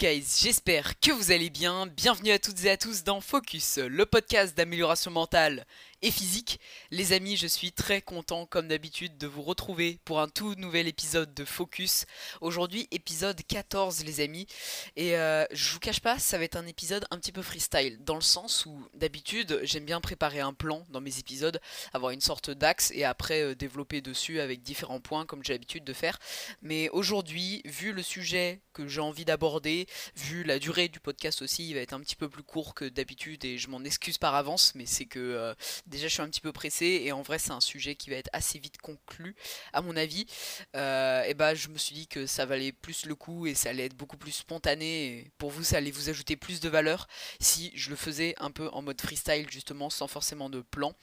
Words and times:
j'espère 0.00 0.98
que 0.98 1.12
vous 1.12 1.30
allez 1.30 1.50
bien. 1.50 1.86
Bienvenue 1.86 2.30
à 2.30 2.38
toutes 2.38 2.64
et 2.64 2.70
à 2.70 2.78
tous 2.78 3.04
dans 3.04 3.20
Focus, 3.20 3.76
le 3.76 4.06
podcast 4.06 4.56
d'amélioration 4.56 5.10
mentale 5.10 5.66
et 6.02 6.10
physique. 6.10 6.60
Les 6.90 7.12
amis, 7.12 7.36
je 7.36 7.46
suis 7.46 7.72
très 7.72 8.00
content 8.00 8.46
comme 8.46 8.68
d'habitude 8.68 9.18
de 9.18 9.26
vous 9.26 9.42
retrouver 9.42 9.98
pour 10.04 10.20
un 10.20 10.28
tout 10.28 10.54
nouvel 10.54 10.88
épisode 10.88 11.34
de 11.34 11.44
Focus. 11.44 12.06
Aujourd'hui, 12.40 12.88
épisode 12.90 13.40
14 13.46 14.04
les 14.04 14.20
amis. 14.20 14.46
Et 14.96 15.16
euh, 15.16 15.44
je 15.50 15.72
vous 15.72 15.78
cache 15.78 16.00
pas, 16.00 16.18
ça 16.18 16.38
va 16.38 16.44
être 16.44 16.56
un 16.56 16.66
épisode 16.66 17.06
un 17.10 17.18
petit 17.18 17.32
peu 17.32 17.42
freestyle, 17.42 17.98
dans 18.02 18.14
le 18.14 18.20
sens 18.20 18.64
où 18.66 18.88
d'habitude 18.94 19.60
j'aime 19.62 19.84
bien 19.84 20.00
préparer 20.00 20.40
un 20.40 20.54
plan 20.54 20.86
dans 20.90 21.00
mes 21.00 21.18
épisodes, 21.18 21.60
avoir 21.92 22.12
une 22.12 22.20
sorte 22.20 22.50
d'axe 22.50 22.90
et 22.94 23.04
après 23.04 23.42
euh, 23.42 23.54
développer 23.54 24.00
dessus 24.00 24.40
avec 24.40 24.62
différents 24.62 25.00
points 25.00 25.26
comme 25.26 25.44
j'ai 25.44 25.52
l'habitude 25.52 25.84
de 25.84 25.92
faire. 25.92 26.18
Mais 26.62 26.88
aujourd'hui, 26.90 27.62
vu 27.64 27.92
le 27.92 28.02
sujet 28.02 28.62
que 28.72 28.86
j'ai 28.86 29.00
envie 29.00 29.24
d'aborder, 29.24 29.86
vu 30.16 30.44
la 30.44 30.58
durée 30.58 30.88
du 30.88 31.00
podcast 31.00 31.42
aussi, 31.42 31.68
il 31.68 31.74
va 31.74 31.80
être 31.80 31.92
un 31.92 32.00
petit 32.00 32.16
peu 32.16 32.28
plus 32.28 32.42
court 32.42 32.74
que 32.74 32.86
d'habitude 32.86 33.44
et 33.44 33.58
je 33.58 33.68
m'en 33.68 33.84
excuse 33.84 34.18
par 34.18 34.34
avance, 34.34 34.74
mais 34.74 34.86
c'est 34.86 35.06
que 35.06 35.18
euh, 35.18 35.54
déjà 35.90 36.08
je 36.08 36.14
suis 36.14 36.22
un 36.22 36.28
petit 36.28 36.40
peu 36.40 36.52
pressé 36.52 37.02
et 37.04 37.12
en 37.12 37.22
vrai 37.22 37.38
c'est 37.38 37.50
un 37.50 37.60
sujet 37.60 37.94
qui 37.94 38.10
va 38.10 38.16
être 38.16 38.30
assez 38.32 38.58
vite 38.58 38.78
conclu 38.78 39.34
à 39.72 39.82
mon 39.82 39.96
avis. 39.96 40.26
Euh, 40.76 41.22
et 41.24 41.34
bah 41.34 41.54
je 41.54 41.68
me 41.68 41.78
suis 41.78 41.94
dit 41.94 42.06
que 42.06 42.26
ça 42.26 42.46
valait 42.46 42.72
plus 42.72 43.06
le 43.06 43.14
coup 43.14 43.46
et 43.46 43.54
ça 43.54 43.70
allait 43.70 43.86
être 43.86 43.96
beaucoup 43.96 44.16
plus 44.16 44.32
spontané 44.32 45.06
et 45.06 45.30
pour 45.38 45.50
vous 45.50 45.64
ça 45.64 45.76
allait 45.76 45.90
vous 45.90 46.08
ajouter 46.08 46.36
plus 46.36 46.60
de 46.60 46.68
valeur 46.68 47.08
si 47.40 47.72
je 47.74 47.90
le 47.90 47.96
faisais 47.96 48.34
un 48.38 48.50
peu 48.50 48.68
en 48.72 48.82
mode 48.82 49.00
freestyle 49.00 49.50
justement 49.50 49.90
sans 49.90 50.06
forcément 50.06 50.48
de 50.48 50.60
plan. 50.60 50.94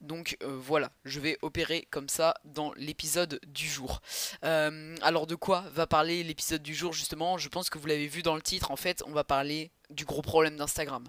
Donc 0.00 0.36
euh, 0.42 0.56
voilà, 0.58 0.90
je 1.04 1.20
vais 1.20 1.36
opérer 1.42 1.86
comme 1.90 2.08
ça 2.08 2.34
dans 2.44 2.72
l'épisode 2.74 3.40
du 3.46 3.68
jour. 3.68 4.00
alors 4.42 5.26
de 5.26 5.34
quoi 5.34 5.64
va 5.72 5.86
parler 5.86 6.22
l'épisode 6.22 6.62
du 6.62 6.74
jour 6.74 6.92
justement? 6.92 7.36
Je 7.38 7.48
pense 7.48 7.70
que 7.70 7.78
vous 7.78 7.86
l'avez 7.86 8.06
vu 8.06 8.22
dans 8.22 8.34
le 8.34 8.42
titre, 8.42 8.70
en 8.70 8.76
fait, 8.76 9.02
on 9.06 9.12
va 9.12 9.24
parler 9.24 9.70
du 9.90 10.04
gros 10.04 10.22
problème 10.22 10.56
d'Instagram. 10.56 11.04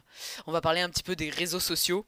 On 0.45 0.51
va 0.51 0.61
parler 0.61 0.81
un 0.81 0.89
petit 0.89 1.03
peu 1.03 1.15
des 1.15 1.29
réseaux 1.29 1.59
sociaux. 1.59 2.05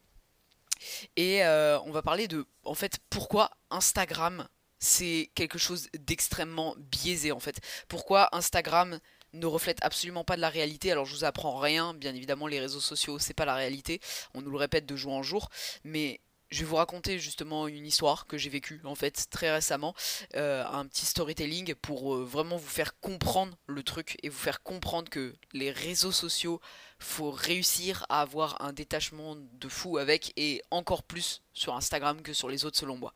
Et 1.16 1.44
euh, 1.44 1.80
on 1.82 1.92
va 1.92 2.02
parler 2.02 2.28
de, 2.28 2.46
en 2.64 2.76
fait, 2.76 3.00
pourquoi 3.10 3.52
Instagram, 3.70 4.48
c'est 4.80 5.32
quelque 5.36 5.58
chose 5.58 5.90
d'extrêmement 5.98 6.76
biaisé, 6.78 7.32
en 7.32 7.40
fait. 7.40 7.60
Pourquoi 7.88 8.34
Instagram 8.36 9.00
ne 9.34 9.46
reflète 9.46 9.80
absolument 9.82 10.24
pas 10.24 10.36
de 10.36 10.42
la 10.42 10.50
réalité? 10.50 10.92
Alors 10.92 11.06
je 11.06 11.14
vous 11.16 11.24
apprends 11.24 11.58
rien, 11.58 11.94
bien 11.94 12.16
évidemment 12.16 12.48
les 12.48 12.60
réseaux 12.60 12.80
sociaux 12.80 13.20
c'est 13.20 13.34
pas 13.36 13.46
la 13.46 13.56
réalité, 13.56 14.02
on 14.34 14.42
nous 14.42 14.50
le 14.52 14.58
répète 14.58 14.86
de 14.86 14.96
jour 14.96 15.14
en 15.14 15.22
jour, 15.22 15.50
mais 15.84 16.20
je 16.52 16.62
vais 16.62 16.66
vous 16.66 16.78
raconter 16.78 17.20
justement 17.20 17.68
une 17.68 17.86
histoire 17.86 18.26
que 18.26 18.38
j'ai 18.38 18.50
vécue 18.50 18.82
en 18.84 18.96
fait 18.96 19.28
très 19.30 19.52
récemment, 19.52 19.94
euh, 20.36 20.66
un 20.66 20.86
petit 20.88 21.06
storytelling 21.06 21.76
pour 21.76 22.16
euh, 22.16 22.24
vraiment 22.24 22.58
vous 22.58 22.68
faire 22.68 23.00
comprendre 23.00 23.56
le 23.68 23.84
truc 23.84 24.18
et 24.24 24.30
vous 24.30 24.38
faire 24.38 24.64
comprendre 24.64 25.10
que 25.10 25.36
les 25.54 25.72
réseaux 25.72 26.12
sociaux, 26.12 26.60
faut 27.00 27.32
réussir 27.32 28.06
à 28.10 28.22
avoir 28.22 28.62
un 28.62 28.74
détachement 28.74 29.36
de 29.36 29.70
fou 29.70 29.98
avec 29.98 30.34
et 30.36 30.62
encore 30.72 31.04
plus 31.04 31.42
sur 31.54 31.76
Instagram 31.76 32.22
que 32.22 32.34
sur 32.34 32.50
les 32.50 32.66
autres 32.66 32.78
selon 32.78 32.98
moi. 32.98 33.14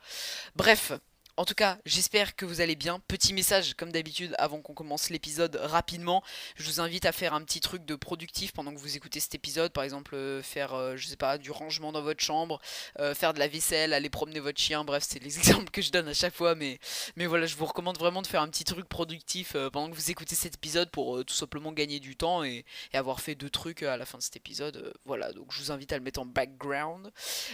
Bref, 0.56 0.94
en 1.36 1.46
tout 1.46 1.56
cas, 1.56 1.80
j'espère 1.86 2.36
que 2.36 2.46
vous 2.46 2.62
allez 2.62 2.76
bien. 2.76 3.00
Petit 3.08 3.34
message, 3.34 3.74
comme 3.74 3.92
d'habitude, 3.92 4.36
avant 4.38 4.62
qu'on 4.62 4.76
commence 4.76 5.10
l'épisode 5.10 5.56
rapidement. 5.56 6.24
Je 6.56 6.64
vous 6.66 6.80
invite 6.80 7.06
à 7.06 7.12
faire 7.12 7.34
un 7.34 7.42
petit 7.42 7.60
truc 7.60 7.86
de 7.86 7.96
productif 7.96 8.52
pendant 8.52 8.72
que 8.72 8.78
vous 8.78 8.96
écoutez 8.96 9.20
cet 9.20 9.34
épisode. 9.34 9.74
Par 9.74 9.84
exemple, 9.84 10.14
euh, 10.14 10.44
faire, 10.44 10.76
euh, 10.76 10.96
je 10.96 11.08
sais 11.08 11.16
pas, 11.16 11.40
du 11.40 11.50
rangement 11.50 11.92
dans 11.92 12.04
votre 12.04 12.24
chambre, 12.24 12.62
euh, 13.00 13.16
faire 13.16 13.34
de 13.34 13.40
la 13.40 13.48
vaisselle, 13.48 13.94
aller 13.94 14.12
promener 14.12 14.40
votre 14.40 14.60
chien. 14.60 14.84
Bref, 14.84 15.04
c'est 15.08 15.18
les 15.24 15.40
exemples 15.40 15.72
que 15.72 15.82
je 15.82 15.92
donne 15.92 16.08
à 16.08 16.14
chaque 16.14 16.36
fois. 16.36 16.54
Mais, 16.54 16.80
mais 17.16 17.26
voilà, 17.26 17.48
je 17.48 17.56
vous 17.56 17.66
recommande 17.66 17.98
vraiment 17.98 18.22
de 18.22 18.28
faire 18.28 18.42
un 18.42 18.50
petit 18.50 18.64
truc 18.64 18.88
productif 18.88 19.56
pendant 19.72 19.90
que 19.90 19.96
vous 19.96 20.12
écoutez 20.12 20.36
cet 20.36 20.56
épisode 20.56 20.92
pour 20.92 21.26
tout 21.26 21.34
simplement 21.34 21.72
gagner 21.72 22.00
du 22.00 22.16
temps 22.16 22.44
et, 22.44 22.64
et, 22.94 22.98
avoir 22.98 23.22
fait 23.22 23.34
deux 23.34 23.50
trucs 23.50 23.82
à 23.82 23.98
la 23.98 24.06
fin 24.06 24.20
de 24.20 24.24
cet 24.24 24.36
épisode. 24.36 24.94
voilà, 25.06 25.34
donc 25.34 25.52
je 25.52 25.60
vous 25.60 25.72
invite 25.72 25.94
à 25.94 25.98
le 25.98 26.04
mettre 26.04 26.20
en 26.20 26.26
background. 26.26 27.12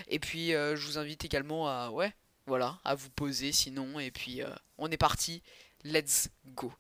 Et 0.09 0.19
puis, 0.19 0.49
je 0.49 0.85
vous 0.85 0.97
invite 0.97 1.23
également 1.23 1.69
à, 1.69 1.91
ouais, 1.91 2.13
voilà, 2.49 2.79
à 2.83 2.95
vous 2.95 3.11
poser 3.11 3.51
sinon. 3.51 3.99
Et 3.99 4.09
puis 4.09 4.41
euh, 4.41 4.49
on 4.79 4.89
est 4.89 4.97
parti. 4.97 5.43
Let's 5.85 6.29
go. 6.47 6.73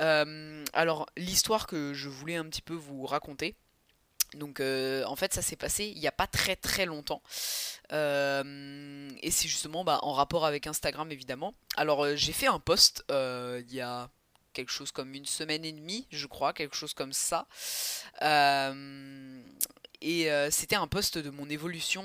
Euh, 0.00 0.64
alors 0.74 1.06
l'histoire 1.16 1.66
que 1.66 1.94
je 1.94 2.08
voulais 2.10 2.36
un 2.36 2.44
petit 2.44 2.60
peu 2.60 2.74
vous 2.74 3.06
raconter. 3.06 3.54
Donc 4.34 4.60
euh, 4.60 5.04
en 5.04 5.14
fait 5.14 5.32
ça 5.32 5.42
s'est 5.42 5.56
passé 5.56 5.92
il 5.94 6.00
n'y 6.00 6.08
a 6.08 6.12
pas 6.12 6.26
très 6.26 6.56
très 6.56 6.86
longtemps. 6.86 7.22
et 7.90 9.30
c'est 9.30 9.48
justement 9.48 9.84
bah, 9.84 10.00
en 10.02 10.12
rapport 10.12 10.44
avec 10.44 10.66
Instagram 10.66 11.10
évidemment. 11.12 11.54
Alors 11.76 12.16
j'ai 12.16 12.32
fait 12.32 12.48
un 12.48 12.58
post 12.58 13.04
il 13.08 13.72
y 13.72 13.80
a 13.80 14.10
quelque 14.52 14.72
chose 14.72 14.90
comme 14.90 15.14
une 15.14 15.24
semaine 15.24 15.64
et 15.64 15.72
demie, 15.72 16.06
je 16.10 16.26
crois, 16.26 16.52
quelque 16.52 16.76
chose 16.76 16.94
comme 16.94 17.12
ça. 17.12 17.46
Et 20.02 20.30
euh, 20.30 20.50
c'était 20.50 20.74
un 20.74 20.88
post 20.88 21.16
de 21.16 21.30
mon 21.30 21.48
évolution 21.48 22.02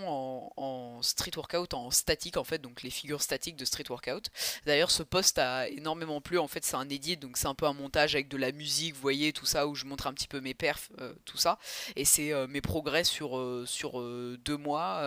en, 0.56 1.02
street 1.02 1.32
workout, 1.36 1.74
en 1.74 1.92
statique 1.92 2.38
en 2.38 2.44
fait, 2.44 2.60
donc 2.60 2.84
les 2.84 2.90
figures 2.90 3.22
statiques 3.22 3.56
de 3.56 3.66
street 3.66 3.86
workout. 3.90 4.30
D'ailleurs, 4.66 4.92
ce 4.92 5.04
post 5.04 5.40
a 5.40 5.68
énormément 5.68 6.22
plu. 6.22 6.38
En 6.38 6.48
fait, 6.48 6.64
c'est 6.64 6.76
un 6.76 6.88
edit, 6.90 7.18
donc 7.18 7.38
c'est 7.38 7.48
un 7.48 7.56
peu 7.56 7.66
un 7.66 7.74
montage 7.74 8.14
avec 8.16 8.28
de 8.28 8.38
la 8.38 8.52
musique, 8.52 8.94
vous 8.94 9.02
voyez, 9.02 9.34
tout 9.34 9.46
ça, 9.46 9.68
où 9.68 9.74
je 9.74 9.86
montre 9.86 10.06
un 10.08 10.14
petit 10.14 10.28
peu 10.28 10.40
mes 10.42 10.54
perfs, 10.54 10.92
euh, 11.02 11.14
tout 11.26 11.38
ça. 11.38 11.58
Et 11.96 12.06
c'est 12.06 12.32
euh, 12.32 12.48
mes 12.48 12.62
progrès 12.62 13.04
sur, 13.04 13.42
sur 13.66 14.02
deux 14.02 14.58
mois. 14.58 15.02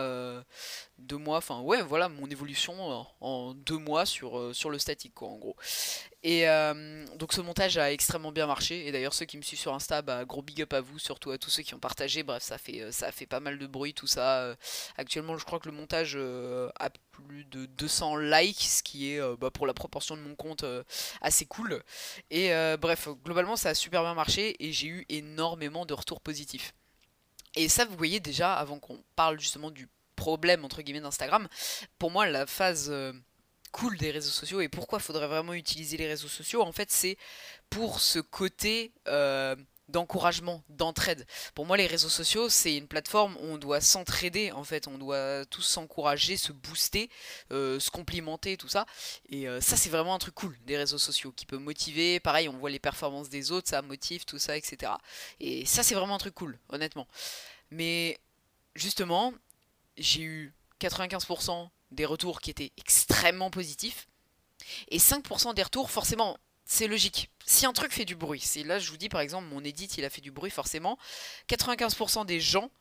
Deux 1.01 1.17
mois, 1.17 1.37
enfin 1.37 1.61
ouais, 1.61 1.81
voilà 1.81 2.09
mon 2.09 2.27
évolution 2.27 3.05
en 3.21 3.53
deux 3.53 3.77
mois 3.77 4.05
sur, 4.05 4.55
sur 4.55 4.69
le 4.69 4.79
statique, 4.79 5.13
quoi, 5.13 5.29
en 5.29 5.37
gros. 5.37 5.55
Et 6.23 6.47
euh, 6.47 7.05
donc 7.17 7.33
ce 7.33 7.41
montage 7.41 7.77
a 7.77 7.91
extrêmement 7.91 8.31
bien 8.31 8.45
marché. 8.45 8.85
Et 8.85 8.91
d'ailleurs 8.91 9.13
ceux 9.13 9.25
qui 9.25 9.37
me 9.37 9.41
suivent 9.41 9.59
sur 9.59 9.73
Insta, 9.73 10.01
bah, 10.01 10.23
gros 10.25 10.43
big 10.43 10.61
up 10.61 10.73
à 10.73 10.81
vous, 10.81 10.99
surtout 10.99 11.31
à 11.31 11.37
tous 11.37 11.49
ceux 11.49 11.63
qui 11.63 11.73
ont 11.73 11.79
partagé. 11.79 12.21
Bref, 12.21 12.43
ça 12.43 12.57
fait 12.57 12.81
euh, 12.81 12.91
ça 12.91 13.11
fait 13.11 13.25
pas 13.25 13.39
mal 13.39 13.57
de 13.57 13.65
bruit 13.65 13.93
tout 13.93 14.07
ça. 14.07 14.41
Euh, 14.41 14.55
actuellement, 14.97 15.37
je 15.37 15.45
crois 15.45 15.59
que 15.59 15.67
le 15.67 15.75
montage 15.75 16.15
a 16.15 16.89
plus 17.11 17.45
de 17.45 17.65
200 17.65 18.17
likes, 18.17 18.61
ce 18.61 18.83
qui 18.83 19.11
est 19.11 19.21
bah, 19.37 19.49
pour 19.49 19.65
la 19.65 19.73
proportion 19.73 20.15
de 20.15 20.21
mon 20.21 20.35
compte 20.35 20.63
assez 21.21 21.45
cool. 21.45 21.83
Et 22.29 22.51
bref, 22.79 23.07
globalement 23.23 23.55
ça 23.55 23.69
a 23.69 23.73
super 23.73 24.03
bien 24.03 24.13
marché 24.13 24.55
et 24.59 24.71
j'ai 24.71 24.87
eu 24.87 25.05
énormément 25.09 25.85
de 25.85 25.93
retours 25.93 26.21
positifs. 26.21 26.73
Et 27.55 27.67
ça, 27.67 27.85
vous 27.85 27.97
voyez 27.97 28.19
déjà, 28.19 28.53
avant 28.53 28.79
qu'on 28.79 29.03
parle 29.15 29.39
justement 29.39 29.71
du 29.71 29.89
problème 30.25 30.63
entre 30.65 30.81
guillemets 30.81 31.01
d'Instagram, 31.01 31.47
pour 31.97 32.11
moi 32.11 32.27
la 32.27 32.45
phase 32.45 32.91
cool 33.71 33.97
des 33.97 34.11
réseaux 34.11 34.31
sociaux 34.31 34.61
et 34.61 34.69
pourquoi 34.69 34.99
faudrait 34.99 35.27
vraiment 35.27 35.53
utiliser 35.53 35.97
les 35.97 36.07
réseaux 36.07 36.27
sociaux, 36.27 36.61
en 36.61 36.71
fait, 36.71 36.91
c'est 36.91 37.17
pour 37.69 37.99
ce 37.99 38.19
côté 38.19 38.91
euh, 39.07 39.55
d'encouragement, 39.87 40.63
d'entraide. 40.69 41.25
Pour 41.55 41.65
moi, 41.65 41.77
les 41.77 41.87
réseaux 41.87 42.09
sociaux, 42.09 42.49
c'est 42.49 42.75
une 42.75 42.87
plateforme 42.87 43.35
où 43.37 43.45
on 43.45 43.57
doit 43.57 43.81
s'entraider, 43.81 44.51
en 44.51 44.63
fait, 44.63 44.87
on 44.87 44.97
doit 44.97 45.45
tous 45.45 45.61
s'encourager, 45.61 46.37
se 46.37 46.51
booster, 46.51 47.09
euh, 47.51 47.79
se 47.79 47.89
complimenter, 47.89 48.57
tout 48.57 48.67
ça. 48.67 48.85
Et 49.29 49.47
euh, 49.47 49.61
ça, 49.61 49.77
c'est 49.77 49.89
vraiment 49.89 50.15
un 50.15 50.19
truc 50.19 50.35
cool 50.35 50.57
des 50.65 50.77
réseaux 50.77 50.97
sociaux 50.97 51.31
qui 51.31 51.45
peut 51.45 51.57
motiver. 51.57 52.19
Pareil, 52.19 52.49
on 52.49 52.57
voit 52.57 52.69
les 52.69 52.79
performances 52.79 53.29
des 53.29 53.51
autres, 53.51 53.69
ça 53.69 53.81
motive, 53.81 54.25
tout 54.25 54.39
ça, 54.39 54.57
etc. 54.57 54.93
Et 55.39 55.65
ça, 55.65 55.83
c'est 55.83 55.95
vraiment 55.95 56.15
un 56.15 56.19
truc 56.25 56.35
cool, 56.35 56.57
honnêtement. 56.69 57.07
Mais 57.69 58.19
justement, 58.75 59.33
j'ai 59.97 60.21
eu 60.21 60.53
95% 60.79 61.69
des 61.91 62.05
retours 62.05 62.41
qui 62.41 62.49
étaient 62.49 62.71
extrêmement 62.77 63.49
positifs. 63.49 64.07
Et 64.89 64.99
5% 64.99 65.53
des 65.53 65.63
retours, 65.63 65.89
forcément, 65.91 66.37
c'est 66.65 66.87
logique. 66.87 67.29
Si 67.45 67.65
un 67.65 67.73
truc 67.73 67.91
fait 67.91 68.05
du 68.05 68.15
bruit, 68.15 68.39
c'est 68.39 68.63
là 68.63 68.79
je 68.79 68.89
vous 68.91 68.97
dis 68.97 69.09
par 69.09 69.19
exemple 69.19 69.47
mon 69.47 69.63
edit 69.63 69.85
il 69.97 70.05
a 70.05 70.09
fait 70.09 70.21
du 70.21 70.31
bruit 70.31 70.51
forcément, 70.51 70.97
95% 71.49 72.25
des 72.25 72.39
gens 72.39 72.71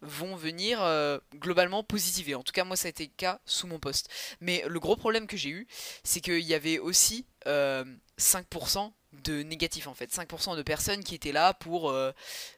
vont 0.00 0.36
venir 0.36 0.82
euh, 0.82 1.18
globalement 1.34 1.82
positiver. 1.82 2.34
En 2.34 2.42
tout 2.42 2.52
cas 2.52 2.62
moi 2.64 2.76
ça 2.76 2.86
a 2.86 2.90
été 2.90 3.04
le 3.04 3.12
cas 3.16 3.40
sous 3.46 3.66
mon 3.66 3.78
poste. 3.80 4.08
Mais 4.40 4.62
le 4.68 4.78
gros 4.78 4.96
problème 4.96 5.26
que 5.26 5.36
j'ai 5.36 5.50
eu, 5.50 5.66
c'est 6.04 6.20
qu'il 6.20 6.40
y 6.40 6.54
avait 6.54 6.78
aussi 6.78 7.26
5% 7.46 7.46
euh, 7.48 8.90
de 9.24 9.42
négatifs 9.42 9.86
en 9.86 9.94
fait. 9.94 10.12
5% 10.12 10.56
de 10.56 10.62
personnes 10.62 11.02
qui 11.02 11.14
étaient 11.14 11.32
là 11.32 11.54
pour 11.54 11.90
euh, 11.90 12.12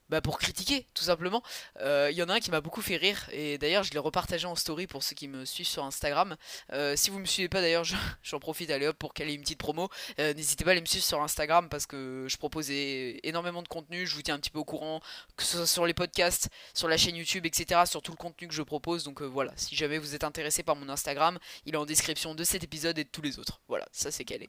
bah 0.09 0.21
pour 0.21 0.39
critiquer, 0.39 0.87
tout 0.95 1.05
simplement. 1.05 1.43
Il 1.77 1.83
euh, 1.83 2.11
y 2.13 2.23
en 2.23 2.29
a 2.29 2.35
un 2.35 2.41
qui 2.41 2.51
m'a 2.51 2.61
beaucoup 2.61 2.83
fait 2.83 2.97
rire, 2.97 3.29
et 3.33 3.59
d'ailleurs 3.59 3.83
je 3.83 3.93
l'ai 3.93 3.99
repartagé 3.99 4.47
en 4.47 4.55
story 4.55 4.87
pour 4.87 5.03
ceux 5.03 5.15
qui 5.15 5.27
me 5.27 5.45
suivent 5.45 5.67
sur 5.67 5.85
Instagram. 5.85 6.37
Euh, 6.73 6.95
si 6.97 7.11
vous 7.11 7.19
me 7.19 7.25
suivez 7.25 7.49
pas 7.49 7.61
d'ailleurs, 7.61 7.85
j'en 8.23 8.39
profite, 8.39 8.71
allez 8.71 8.87
hop, 8.87 8.97
pour 8.97 9.15
caler 9.15 9.35
une 9.35 9.41
petite 9.41 9.59
promo. 9.59 9.89
Euh, 10.21 10.33
n'hésitez 10.35 10.65
pas 10.65 10.71
à 10.71 10.73
aller 10.73 10.81
me 10.81 10.87
suivre 10.87 11.05
sur 11.05 11.23
Instagram 11.23 11.69
parce 11.69 11.87
que 11.87 12.27
je 12.29 12.37
propose 12.37 12.71
énormément 12.71 13.63
de 13.63 13.69
contenu, 13.69 14.07
je 14.07 14.15
vous 14.15 14.23
tiens 14.23 14.35
un 14.35 14.39
petit 14.39 14.51
peu 14.51 14.61
au 14.61 14.65
courant, 14.65 15.01
que 15.37 15.43
ce 15.43 15.57
soit 15.57 15.67
sur 15.67 15.87
les 15.87 15.95
podcasts, 15.95 16.51
sur 16.73 16.89
la 16.89 16.97
chaîne 16.97 17.17
YouTube, 17.17 17.45
etc., 17.47 17.81
sur 17.87 18.01
tout 18.01 18.13
le 18.13 18.17
contenu 18.17 18.47
que 18.47 18.55
je 18.55 18.63
propose. 18.63 19.03
Donc 19.03 19.23
voilà, 19.23 19.53
si 19.57 19.75
jamais 19.75 19.99
vous 19.99 20.15
êtes 20.15 20.25
intéressé 20.25 20.63
par 20.63 20.77
mon 20.77 20.89
Instagram, 20.89 21.39
il 21.65 21.75
est 21.75 21.79
en 21.79 21.87
description 21.87 22.35
de 22.35 22.45
cet 22.45 22.63
épisode 22.63 22.99
et 22.99 23.05
de 23.05 23.09
tous 23.09 23.23
les 23.23 23.39
autres. 23.41 23.61
Voilà, 23.69 23.87
ça 23.91 24.13
c'est 24.13 24.25
calé. 24.25 24.49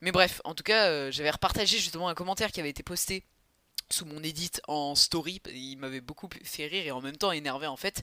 Mais 0.00 0.10
bref, 0.10 0.40
en 0.44 0.54
tout 0.54 0.64
cas, 0.64 1.10
j'avais 1.10 1.30
repartagé 1.30 1.78
justement 1.78 2.08
un 2.08 2.14
commentaire 2.14 2.50
qui 2.50 2.58
avait 2.58 2.70
été 2.70 2.82
posté 2.82 3.24
sous 3.90 4.04
mon 4.04 4.22
edit 4.22 4.52
en 4.68 4.94
story, 4.94 5.40
il 5.52 5.76
m'avait 5.76 6.00
beaucoup 6.00 6.28
fait 6.42 6.66
rire 6.66 6.86
et 6.86 6.90
en 6.90 7.00
même 7.00 7.16
temps 7.16 7.32
énervé 7.32 7.66
en 7.66 7.76
fait. 7.76 8.02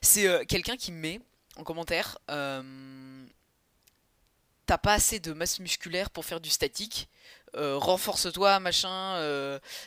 C'est 0.00 0.26
euh, 0.26 0.44
quelqu'un 0.44 0.76
qui 0.76 0.92
me 0.92 0.98
met 0.98 1.20
en 1.56 1.64
commentaire 1.64 2.18
euh, 2.30 3.24
t'as 4.66 4.78
pas 4.78 4.94
assez 4.94 5.18
de 5.18 5.32
masse 5.32 5.60
musculaire 5.60 6.10
pour 6.10 6.24
faire 6.24 6.40
du 6.40 6.50
statique. 6.50 7.08
renforce-toi, 7.54 8.60
machin, 8.60 9.18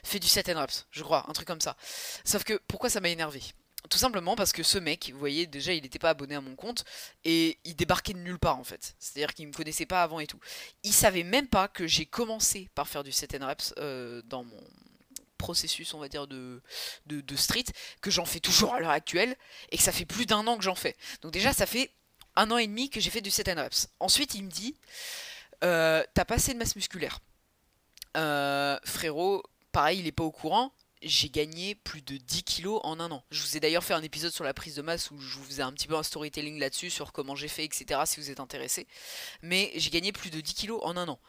fais 0.03 0.19
du 0.19 0.27
set 0.27 0.49
and 0.49 0.59
reps, 0.59 0.87
je 0.89 1.03
crois, 1.03 1.29
un 1.29 1.33
truc 1.33 1.47
comme 1.47 1.61
ça. 1.61 1.77
Sauf 2.25 2.43
que 2.43 2.59
pourquoi 2.67 2.89
ça 2.89 2.99
m'a 2.99 3.09
énervé? 3.09 3.43
Tout 3.89 3.99
simplement 3.99 4.35
parce 4.35 4.53
que 4.53 4.63
ce 4.63 4.79
mec, 4.79 5.11
vous 5.13 5.19
voyez, 5.19 5.45
déjà 5.45 5.73
il 5.73 5.83
n'était 5.83 5.99
pas 5.99 6.09
abonné 6.09 6.33
à 6.35 6.41
mon 6.41 6.55
compte 6.55 6.83
et 7.23 7.59
il 7.63 7.75
débarquait 7.75 8.13
de 8.13 8.19
nulle 8.19 8.39
part 8.39 8.57
en 8.57 8.63
fait. 8.63 8.95
C'est-à-dire 8.97 9.33
qu'il 9.35 9.47
me 9.47 9.53
connaissait 9.53 9.85
pas 9.85 10.01
avant 10.01 10.19
et 10.19 10.27
tout. 10.27 10.39
Il 10.83 10.93
savait 10.93 11.23
même 11.23 11.47
pas 11.47 11.67
que 11.67 11.85
j'ai 11.85 12.07
commencé 12.07 12.69
par 12.73 12.87
faire 12.87 13.03
du 13.03 13.11
set 13.11 13.37
and 13.39 13.45
reps 13.45 13.73
dans 14.25 14.43
mon 14.43 14.63
processus, 15.41 15.93
on 15.93 15.99
va 15.99 16.07
dire, 16.07 16.27
de, 16.27 16.61
de, 17.07 17.35
street, 17.35 17.65
que 18.01 18.11
j'en 18.11 18.25
fais 18.25 18.39
toujours 18.39 18.73
à 18.73 18.79
l'heure 18.79 18.91
actuelle, 18.91 19.35
et 19.71 19.77
que 19.77 19.83
ça 19.83 19.91
fait 19.91 20.05
plus 20.05 20.25
d'un 20.25 20.45
an 20.47 20.57
que 20.57 20.63
j'en 20.63 20.75
fais. 20.75 20.95
Donc 21.21 21.33
déjà, 21.33 21.51
ça 21.51 21.65
fait 21.65 21.91
un 22.35 22.49
an 22.51 22.57
et 22.57 22.67
demi 22.67 22.89
que 22.89 23.01
j'ai 23.01 23.09
fait 23.09 23.21
du 23.21 23.31
set 23.31 23.49
and 23.49 23.61
reps. 23.61 23.89
Ensuite, 23.99 24.35
il 24.35 24.43
me 24.43 24.49
dit, 24.49 24.75
euh, 25.63 26.03
t'as 26.13 26.25
pas 26.25 26.35
assez 26.35 26.53
de 26.53 26.59
masse 26.59 26.75
musculaire. 26.75 27.19
Euh, 28.15 28.77
frérot, 28.83 29.43
pareil, 29.71 29.99
il 29.99 30.07
est 30.07 30.11
pas 30.11 30.23
au 30.23 30.31
courant. 30.31 30.71
J'ai 31.01 31.29
gagné 31.29 31.73
plus 31.73 32.03
de 32.03 32.17
10 32.17 32.43
kilos 32.43 32.79
en 32.83 32.99
un 32.99 33.09
an. 33.09 33.23
Je 33.31 33.41
vous 33.41 33.57
ai 33.57 33.59
d'ailleurs 33.59 33.83
fait 33.83 33.95
un 33.95 34.03
épisode 34.03 34.31
sur 34.31 34.43
la 34.43 34.53
prise 34.53 34.75
de 34.75 34.83
masse 34.83 35.09
où 35.09 35.19
je 35.19 35.35
vous 35.37 35.43
faisais 35.43 35.63
un 35.63 35.71
petit 35.73 35.87
peu 35.87 35.95
un 35.95 36.03
storytelling 36.03 36.59
là-dessus, 36.59 36.91
sur 36.91 37.11
comment 37.11 37.35
j'ai 37.35 37.47
fait, 37.47 37.65
etc. 37.65 38.01
si 38.05 38.19
vous 38.19 38.29
êtes 38.29 38.39
intéressé. 38.39 38.87
Mais 39.41 39.71
j'ai 39.75 39.89
gagné 39.89 40.11
plus 40.11 40.29
de 40.29 40.39
10 40.39 40.53
kilos 40.53 40.79
en 40.83 40.95
un 40.97 41.07
an. 41.07 41.19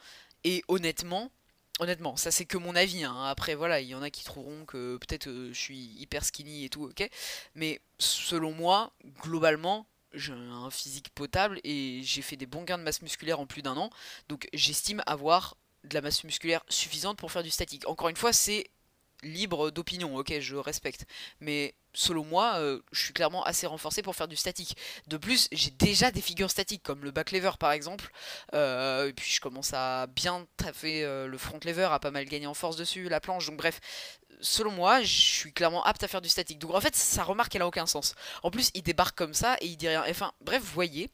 Et 0.43 0.63
honnêtement, 0.67 1.31
Honnêtement, 1.79 2.15
ça 2.17 2.29
c'est 2.29 2.45
que 2.45 2.57
mon 2.57 2.75
avis. 2.75 3.03
Hein. 3.03 3.23
Après, 3.25 3.55
voilà, 3.55 3.79
il 3.81 3.87
y 3.87 3.95
en 3.95 4.03
a 4.03 4.09
qui 4.11 4.23
trouveront 4.23 4.65
que 4.65 4.97
peut-être 4.97 5.27
euh, 5.27 5.49
je 5.51 5.59
suis 5.59 5.95
hyper 5.97 6.23
skinny 6.23 6.65
et 6.65 6.69
tout, 6.69 6.83
ok. 6.83 7.09
Mais 7.55 7.81
selon 7.97 8.51
moi, 8.51 8.93
globalement, 9.21 9.87
j'ai 10.13 10.33
un 10.33 10.69
physique 10.69 11.09
potable 11.15 11.59
et 11.63 12.01
j'ai 12.03 12.21
fait 12.21 12.35
des 12.35 12.45
bons 12.45 12.63
gains 12.63 12.77
de 12.77 12.83
masse 12.83 13.01
musculaire 13.01 13.39
en 13.39 13.47
plus 13.47 13.63
d'un 13.63 13.75
an. 13.77 13.89
Donc 14.29 14.47
j'estime 14.53 15.01
avoir 15.07 15.57
de 15.83 15.95
la 15.95 16.01
masse 16.01 16.23
musculaire 16.23 16.63
suffisante 16.69 17.17
pour 17.17 17.31
faire 17.31 17.43
du 17.43 17.49
statique. 17.49 17.87
Encore 17.87 18.09
une 18.09 18.15
fois, 18.15 18.33
c'est 18.33 18.69
libre 19.23 19.71
d'opinion, 19.71 20.15
ok, 20.15 20.39
je 20.39 20.55
respecte. 20.55 21.05
Mais 21.39 21.75
selon 21.93 22.23
moi, 22.25 22.55
euh, 22.57 22.81
je 22.91 23.03
suis 23.03 23.13
clairement 23.13 23.43
assez 23.43 23.67
renforcé 23.67 24.01
pour 24.01 24.15
faire 24.15 24.27
du 24.27 24.35
statique. 24.35 24.75
De 25.07 25.17
plus, 25.17 25.47
j'ai 25.51 25.71
déjà 25.71 26.11
des 26.11 26.21
figures 26.21 26.49
statiques, 26.49 26.83
comme 26.83 27.03
le 27.03 27.11
back 27.11 27.31
lever 27.31 27.51
par 27.59 27.71
exemple. 27.71 28.09
Euh, 28.53 29.09
et 29.09 29.13
puis 29.13 29.31
je 29.31 29.41
commence 29.41 29.71
à 29.73 30.07
bien 30.07 30.47
taffer 30.57 31.03
euh, 31.03 31.27
le 31.27 31.37
front 31.37 31.59
lever, 31.63 31.87
à 31.91 31.99
pas 31.99 32.11
mal 32.11 32.25
gagner 32.25 32.47
en 32.47 32.53
force 32.53 32.75
dessus, 32.75 33.09
la 33.09 33.19
planche. 33.19 33.45
Donc 33.47 33.57
bref, 33.57 33.79
selon 34.41 34.71
moi, 34.71 35.01
je 35.01 35.21
suis 35.21 35.53
clairement 35.53 35.83
apte 35.83 36.03
à 36.03 36.07
faire 36.07 36.21
du 36.21 36.29
statique. 36.29 36.59
Donc 36.59 36.73
en 36.73 36.81
fait, 36.81 36.95
sa 36.95 37.23
remarque, 37.23 37.55
elle 37.55 37.61
a 37.61 37.67
aucun 37.67 37.85
sens. 37.85 38.15
En 38.43 38.51
plus, 38.51 38.71
il 38.73 38.83
débarque 38.83 39.17
comme 39.17 39.33
ça 39.33 39.57
et 39.61 39.67
il 39.67 39.77
dit 39.77 39.87
rien. 39.87 40.03
Enfin, 40.09 40.33
bref, 40.41 40.61
voyez, 40.63 41.09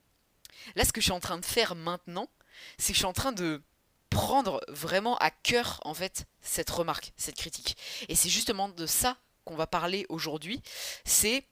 là, 0.76 0.86
ce 0.86 0.94
que 0.94 1.02
je 1.02 1.06
suis 1.06 1.14
en 1.14 1.20
train 1.20 1.38
de 1.38 1.46
faire 1.46 1.76
maintenant, 1.76 2.30
c'est 2.78 2.94
que 2.94 2.96
je 2.96 3.00
suis 3.00 3.06
en 3.06 3.14
train 3.14 3.32
de 3.32 3.62
prendre 4.10 4.62
vraiment 4.68 5.18
à 5.18 5.32
cœur 5.32 5.80
en 5.84 5.94
fait 5.94 6.26
cette 6.42 6.70
remarque, 6.70 7.14
cette 7.18 7.36
critique. 7.36 7.78
Et 8.08 8.16
c'est 8.16 8.30
justement 8.30 8.70
de 8.70 8.86
ça 8.86 9.18
qu'on 9.46 9.56
va 9.56 9.68
parler 9.68 10.06
aujourd'hui, 10.10 10.62
c'est 11.06 11.46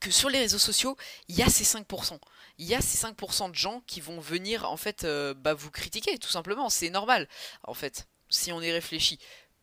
que 0.00 0.10
sur 0.10 0.28
les 0.28 0.38
réseaux 0.38 0.58
sociaux, 0.58 0.96
il 1.28 1.36
y 1.36 1.42
a 1.42 1.48
ces 1.48 1.64
5%. 1.64 2.18
Il 2.58 2.66
y 2.66 2.74
a 2.74 2.80
ces 2.80 2.98
5% 3.06 3.50
de 3.50 3.54
gens 3.54 3.82
qui 3.86 4.00
vont 4.00 4.20
venir 4.20 4.70
en 4.70 4.76
fait 4.76 5.04
euh, 5.04 5.34
bah, 5.34 5.54
vous 5.54 5.70
critiquer, 5.70 6.18
tout 6.18 6.28
simplement. 6.28 6.68
C'est 6.68 6.90
normal, 6.90 7.28
en 7.64 7.74
fait, 7.74 8.06
si 8.28 8.52
on 8.52 8.60
y 8.60 8.70
réfléchit 8.70 9.18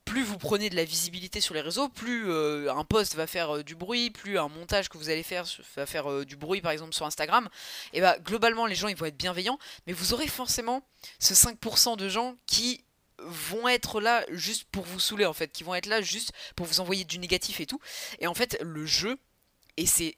plus 0.05 0.23
vous 0.23 0.37
prenez 0.37 0.69
de 0.69 0.75
la 0.75 0.83
visibilité 0.83 1.41
sur 1.41 1.53
les 1.53 1.61
réseaux, 1.61 1.89
plus 1.89 2.29
euh, 2.29 2.73
un 2.73 2.83
post 2.83 3.15
va 3.15 3.27
faire 3.27 3.57
euh, 3.57 3.63
du 3.63 3.75
bruit, 3.75 4.09
plus 4.09 4.37
un 4.37 4.49
montage 4.49 4.89
que 4.89 4.97
vous 4.97 5.09
allez 5.09 5.23
faire 5.23 5.45
va 5.75 5.85
faire 5.85 6.11
euh, 6.11 6.25
du 6.25 6.35
bruit 6.35 6.61
par 6.61 6.71
exemple 6.71 6.93
sur 6.93 7.05
Instagram, 7.05 7.49
et 7.93 8.01
bah 8.01 8.17
globalement 8.19 8.65
les 8.65 8.75
gens 8.75 8.87
ils 8.87 8.95
vont 8.95 9.05
être 9.05 9.17
bienveillants, 9.17 9.59
mais 9.87 9.93
vous 9.93 10.13
aurez 10.13 10.27
forcément 10.27 10.85
ce 11.19 11.33
5% 11.33 11.97
de 11.97 12.09
gens 12.09 12.35
qui 12.45 12.83
vont 13.19 13.67
être 13.67 14.01
là 14.01 14.25
juste 14.31 14.65
pour 14.71 14.83
vous 14.83 14.99
saouler 14.99 15.25
en 15.25 15.33
fait, 15.33 15.51
qui 15.51 15.63
vont 15.63 15.75
être 15.75 15.85
là 15.85 16.01
juste 16.01 16.31
pour 16.55 16.65
vous 16.65 16.79
envoyer 16.79 17.05
du 17.05 17.19
négatif 17.19 17.59
et 17.59 17.65
tout. 17.65 17.79
Et 18.19 18.27
en 18.27 18.33
fait 18.33 18.57
le 18.61 18.85
jeu, 18.85 19.17
et 19.77 19.85
c'est 19.85 20.17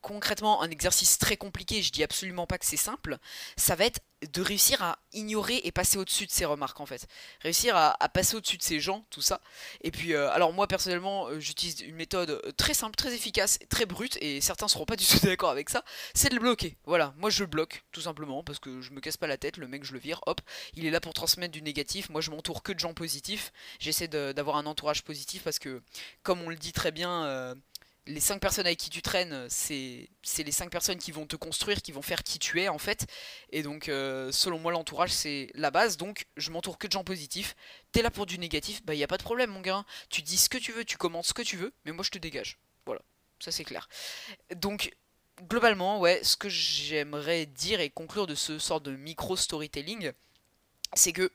concrètement 0.00 0.62
un 0.62 0.70
exercice 0.70 1.18
très 1.18 1.36
compliqué, 1.36 1.82
je 1.82 1.92
dis 1.92 2.02
absolument 2.02 2.46
pas 2.46 2.58
que 2.58 2.66
c'est 2.66 2.76
simple, 2.76 3.18
ça 3.56 3.74
va 3.76 3.84
être 3.84 4.00
de 4.32 4.42
réussir 4.42 4.82
à 4.82 4.98
ignorer 5.12 5.60
et 5.64 5.72
passer 5.72 5.98
au-dessus 5.98 6.26
de 6.26 6.30
ces 6.30 6.44
remarques 6.44 6.80
en 6.80 6.86
fait. 6.86 7.06
Réussir 7.40 7.76
à, 7.76 7.96
passer 8.12 8.36
au-dessus 8.36 8.58
de 8.58 8.62
ces 8.62 8.80
gens, 8.80 9.04
tout 9.10 9.22
ça. 9.22 9.40
Et 9.82 9.90
puis, 9.90 10.14
euh, 10.14 10.30
alors 10.30 10.52
moi 10.52 10.66
personnellement, 10.66 11.28
euh, 11.28 11.40
j'utilise 11.40 11.80
une 11.80 11.96
méthode 11.96 12.30
euh, 12.30 12.52
très 12.52 12.74
simple, 12.74 12.96
très 12.96 13.14
efficace, 13.14 13.58
très 13.68 13.86
brute, 13.86 14.18
et 14.20 14.40
certains 14.40 14.68
seront 14.68 14.84
pas 14.84 14.96
du 14.96 15.06
tout 15.06 15.18
d'accord 15.24 15.50
avec 15.50 15.70
ça, 15.70 15.84
c'est 16.14 16.28
de 16.28 16.34
le 16.34 16.40
bloquer. 16.40 16.76
Voilà, 16.84 17.14
moi 17.16 17.30
je 17.30 17.40
le 17.40 17.46
bloque, 17.46 17.84
tout 17.92 18.02
simplement, 18.02 18.42
parce 18.42 18.58
que 18.58 18.80
je 18.80 18.90
me 18.92 19.00
casse 19.00 19.16
pas 19.16 19.26
la 19.26 19.38
tête, 19.38 19.56
le 19.56 19.68
mec 19.68 19.84
je 19.84 19.92
le 19.92 19.98
vire, 19.98 20.20
hop, 20.26 20.40
il 20.74 20.84
est 20.84 20.90
là 20.90 21.00
pour 21.00 21.14
transmettre 21.14 21.52
du 21.52 21.62
négatif, 21.62 22.10
moi 22.10 22.20
je 22.20 22.30
m'entoure 22.30 22.62
que 22.62 22.72
de 22.72 22.78
gens 22.78 22.94
positifs, 22.94 23.52
j'essaie 23.78 24.08
d'avoir 24.08 24.56
un 24.56 24.66
entourage 24.66 25.02
positif, 25.02 25.42
parce 25.42 25.58
que, 25.58 25.82
comme 26.22 26.42
on 26.42 26.50
le 26.50 26.56
dit 26.56 26.72
très 26.72 26.92
bien 26.92 27.56
les 28.06 28.20
5 28.20 28.40
personnes 28.40 28.66
avec 28.66 28.78
qui 28.78 28.90
tu 28.90 29.02
traînes, 29.02 29.46
c'est 29.48 30.08
les 30.38 30.52
5 30.52 30.70
personnes 30.70 30.98
qui 30.98 31.12
vont 31.12 31.26
te 31.26 31.36
construire, 31.36 31.82
qui 31.82 31.92
vont 31.92 32.02
faire 32.02 32.22
qui 32.22 32.38
tu 32.38 32.60
es 32.60 32.68
en 32.68 32.78
fait. 32.78 33.06
Et 33.50 33.62
donc, 33.62 33.88
euh, 33.88 34.32
selon 34.32 34.58
moi, 34.58 34.72
l'entourage 34.72 35.10
c'est 35.10 35.50
la 35.54 35.70
base. 35.70 35.96
Donc, 35.96 36.26
je 36.36 36.50
m'entoure 36.50 36.78
que 36.78 36.86
de 36.86 36.92
gens 36.92 37.04
positifs. 37.04 37.54
T'es 37.92 38.02
là 38.02 38.10
pour 38.10 38.26
du 38.26 38.38
négatif, 38.38 38.84
bah 38.84 38.94
y 38.94 39.04
a 39.04 39.08
pas 39.08 39.18
de 39.18 39.22
problème, 39.22 39.50
mon 39.50 39.60
gars. 39.60 39.84
Tu 40.08 40.22
dis 40.22 40.36
ce 40.36 40.48
que 40.48 40.58
tu 40.58 40.72
veux, 40.72 40.84
tu 40.84 40.96
commentes 40.96 41.26
ce 41.26 41.34
que 41.34 41.42
tu 41.42 41.56
veux, 41.56 41.72
mais 41.84 41.92
moi 41.92 42.04
je 42.04 42.10
te 42.10 42.18
dégage. 42.18 42.58
Voilà, 42.86 43.02
ça 43.38 43.52
c'est 43.52 43.64
clair. 43.64 43.88
Donc, 44.56 44.94
globalement, 45.42 46.00
ouais, 46.00 46.20
ce 46.22 46.36
que 46.36 46.48
j'aimerais 46.48 47.46
dire 47.46 47.80
et 47.80 47.90
conclure 47.90 48.26
de 48.26 48.34
ce 48.34 48.58
sort 48.58 48.80
de 48.80 48.94
micro 48.96 49.36
storytelling, 49.36 50.12
c'est 50.94 51.12
que 51.12 51.30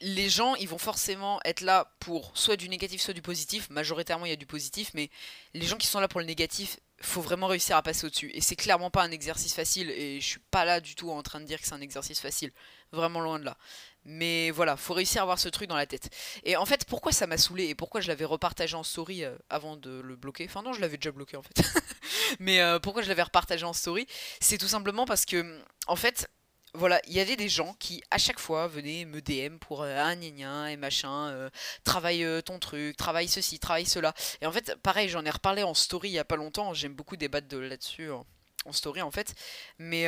les 0.00 0.28
gens, 0.28 0.54
ils 0.56 0.68
vont 0.68 0.78
forcément 0.78 1.40
être 1.44 1.60
là 1.60 1.92
pour 1.98 2.36
soit 2.36 2.56
du 2.56 2.68
négatif, 2.68 3.00
soit 3.00 3.14
du 3.14 3.22
positif. 3.22 3.68
Majoritairement, 3.70 4.26
il 4.26 4.30
y 4.30 4.32
a 4.32 4.36
du 4.36 4.46
positif, 4.46 4.90
mais 4.94 5.10
les 5.54 5.66
gens 5.66 5.76
qui 5.76 5.86
sont 5.86 5.98
là 6.00 6.08
pour 6.08 6.20
le 6.20 6.26
négatif, 6.26 6.78
faut 7.00 7.20
vraiment 7.20 7.46
réussir 7.46 7.76
à 7.76 7.82
passer 7.82 8.06
au-dessus. 8.06 8.30
Et 8.34 8.40
c'est 8.40 8.56
clairement 8.56 8.90
pas 8.90 9.02
un 9.02 9.10
exercice 9.10 9.54
facile, 9.54 9.90
et 9.90 10.20
je 10.20 10.26
suis 10.26 10.40
pas 10.50 10.64
là 10.64 10.80
du 10.80 10.94
tout 10.94 11.10
en 11.10 11.22
train 11.22 11.40
de 11.40 11.44
dire 11.44 11.60
que 11.60 11.66
c'est 11.66 11.74
un 11.74 11.80
exercice 11.80 12.20
facile. 12.20 12.52
Vraiment 12.92 13.20
loin 13.20 13.38
de 13.38 13.44
là. 13.44 13.56
Mais 14.04 14.50
voilà, 14.50 14.76
faut 14.76 14.94
réussir 14.94 15.20
à 15.20 15.22
avoir 15.24 15.38
ce 15.38 15.48
truc 15.48 15.68
dans 15.68 15.76
la 15.76 15.86
tête. 15.86 16.08
Et 16.44 16.56
en 16.56 16.64
fait, 16.64 16.84
pourquoi 16.84 17.12
ça 17.12 17.26
m'a 17.26 17.36
saoulé 17.36 17.64
et 17.64 17.74
pourquoi 17.74 18.00
je 18.00 18.08
l'avais 18.08 18.24
repartagé 18.24 18.74
en 18.76 18.82
story 18.82 19.24
euh, 19.24 19.36
avant 19.50 19.76
de 19.76 20.00
le 20.00 20.16
bloquer? 20.16 20.46
Enfin 20.48 20.62
non, 20.62 20.72
je 20.72 20.80
l'avais 20.80 20.96
déjà 20.96 21.10
bloqué 21.10 21.36
en 21.36 21.42
fait. 21.42 21.60
Mais 22.40 22.60
euh, 22.60 22.78
pourquoi 22.78 23.02
je 23.02 23.08
l'avais 23.08 23.22
repartagé 23.22 23.64
en 23.64 23.72
story? 23.72 24.06
C'est 24.40 24.58
tout 24.58 24.68
simplement 24.68 25.04
parce 25.04 25.26
que, 25.26 25.60
en 25.88 25.96
fait, 25.96 26.30
voilà, 26.74 27.00
il 27.06 27.14
y 27.14 27.20
avait 27.20 27.36
des 27.36 27.48
gens 27.48 27.74
qui 27.78 28.02
à 28.10 28.18
chaque 28.18 28.38
fois 28.38 28.68
venaient 28.68 29.04
me 29.04 29.20
DM 29.20 29.58
pour 29.58 29.82
euh, 29.82 29.96
un 29.96 30.20
et 30.20 30.76
machin, 30.76 31.28
euh, 31.28 31.50
travaille 31.84 32.24
euh, 32.24 32.40
ton 32.42 32.58
truc, 32.58 32.96
travaille 32.96 33.28
ceci, 33.28 33.58
travaille 33.58 33.86
cela. 33.86 34.14
Et 34.40 34.46
en 34.46 34.52
fait, 34.52 34.74
pareil, 34.82 35.08
j'en 35.08 35.24
ai 35.24 35.30
reparlé 35.30 35.62
en 35.62 35.74
story 35.74 36.10
il 36.10 36.12
y 36.12 36.18
a 36.18 36.24
pas 36.24 36.36
longtemps, 36.36 36.74
j'aime 36.74 36.94
beaucoup 36.94 37.16
débattre 37.16 37.48
de 37.48 37.58
là-dessus 37.58 38.10
en, 38.10 38.26
story 38.72 39.00
en 39.00 39.10
fait. 39.10 39.34
Mais 39.78 40.06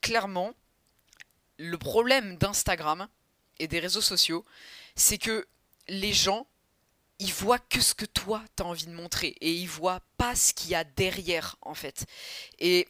clairement, 0.00 0.54
le 1.58 1.76
problème 1.78 2.36
d'Instagram 2.36 3.08
et 3.58 3.66
des 3.66 3.80
réseaux 3.80 4.00
sociaux, 4.00 4.44
c'est 4.94 5.18
que 5.18 5.48
les 5.88 6.12
gens, 6.12 6.46
ils 7.18 7.32
voient 7.32 7.58
que 7.58 7.80
ce 7.80 7.94
que 7.94 8.04
toi 8.04 8.42
t'as 8.54 8.64
envie 8.64 8.86
de 8.86 8.92
montrer 8.92 9.36
et 9.40 9.52
ils 9.52 9.68
voient 9.68 10.00
pas 10.16 10.36
ce 10.36 10.54
qu'il 10.54 10.70
y 10.70 10.74
a 10.76 10.84
derrière 10.84 11.56
en 11.60 11.74
fait. 11.74 12.06
Et 12.60 12.86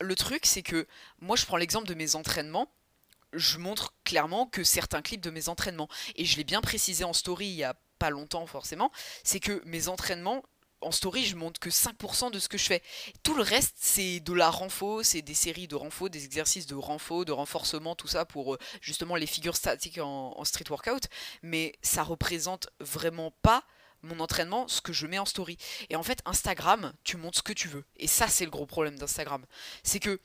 le 0.00 0.14
truc, 0.14 0.46
c'est 0.46 0.62
que 0.62 0.86
moi, 1.20 1.36
je 1.36 1.46
prends 1.46 1.56
l'exemple 1.56 1.86
de 1.86 1.94
mes 1.94 2.16
entraînements. 2.16 2.72
Je 3.32 3.58
montre 3.58 3.94
clairement 4.04 4.46
que 4.46 4.64
certains 4.64 5.02
clips 5.02 5.20
de 5.20 5.30
mes 5.30 5.48
entraînements, 5.48 5.88
et 6.16 6.24
je 6.24 6.36
l'ai 6.36 6.44
bien 6.44 6.60
précisé 6.60 7.04
en 7.04 7.12
story 7.12 7.46
il 7.46 7.54
y 7.54 7.64
a 7.64 7.76
pas 7.98 8.10
longtemps 8.10 8.46
forcément, 8.46 8.90
c'est 9.22 9.38
que 9.38 9.62
mes 9.66 9.86
entraînements, 9.86 10.42
en 10.80 10.90
story, 10.90 11.26
je 11.26 11.36
montre 11.36 11.60
que 11.60 11.68
5% 11.68 12.30
de 12.30 12.38
ce 12.38 12.48
que 12.48 12.56
je 12.56 12.64
fais. 12.64 12.82
Tout 13.22 13.34
le 13.34 13.42
reste, 13.42 13.76
c'est 13.78 14.20
de 14.20 14.32
la 14.32 14.50
renfo, 14.50 15.02
c'est 15.02 15.22
des 15.22 15.34
séries 15.34 15.68
de 15.68 15.76
renfo, 15.76 16.08
des 16.08 16.24
exercices 16.24 16.66
de 16.66 16.74
renfo, 16.74 17.24
de 17.24 17.32
renforcement, 17.32 17.94
tout 17.94 18.08
ça 18.08 18.24
pour 18.24 18.54
euh, 18.54 18.58
justement 18.80 19.14
les 19.16 19.26
figures 19.26 19.56
statiques 19.56 19.98
en, 19.98 20.34
en 20.36 20.44
street 20.44 20.64
workout. 20.70 21.04
Mais 21.42 21.78
ça 21.82 22.02
représente 22.02 22.70
vraiment 22.80 23.30
pas 23.42 23.64
mon 24.02 24.20
entraînement, 24.20 24.68
ce 24.68 24.80
que 24.80 24.92
je 24.92 25.06
mets 25.06 25.18
en 25.18 25.24
story. 25.24 25.56
Et 25.88 25.96
en 25.96 26.02
fait, 26.02 26.20
Instagram, 26.24 26.92
tu 27.04 27.16
montres 27.16 27.38
ce 27.38 27.42
que 27.42 27.52
tu 27.52 27.68
veux. 27.68 27.84
Et 27.96 28.06
ça, 28.06 28.28
c'est 28.28 28.44
le 28.44 28.50
gros 28.50 28.66
problème 28.66 28.98
d'Instagram. 28.98 29.44
C'est 29.82 30.00
que 30.00 30.20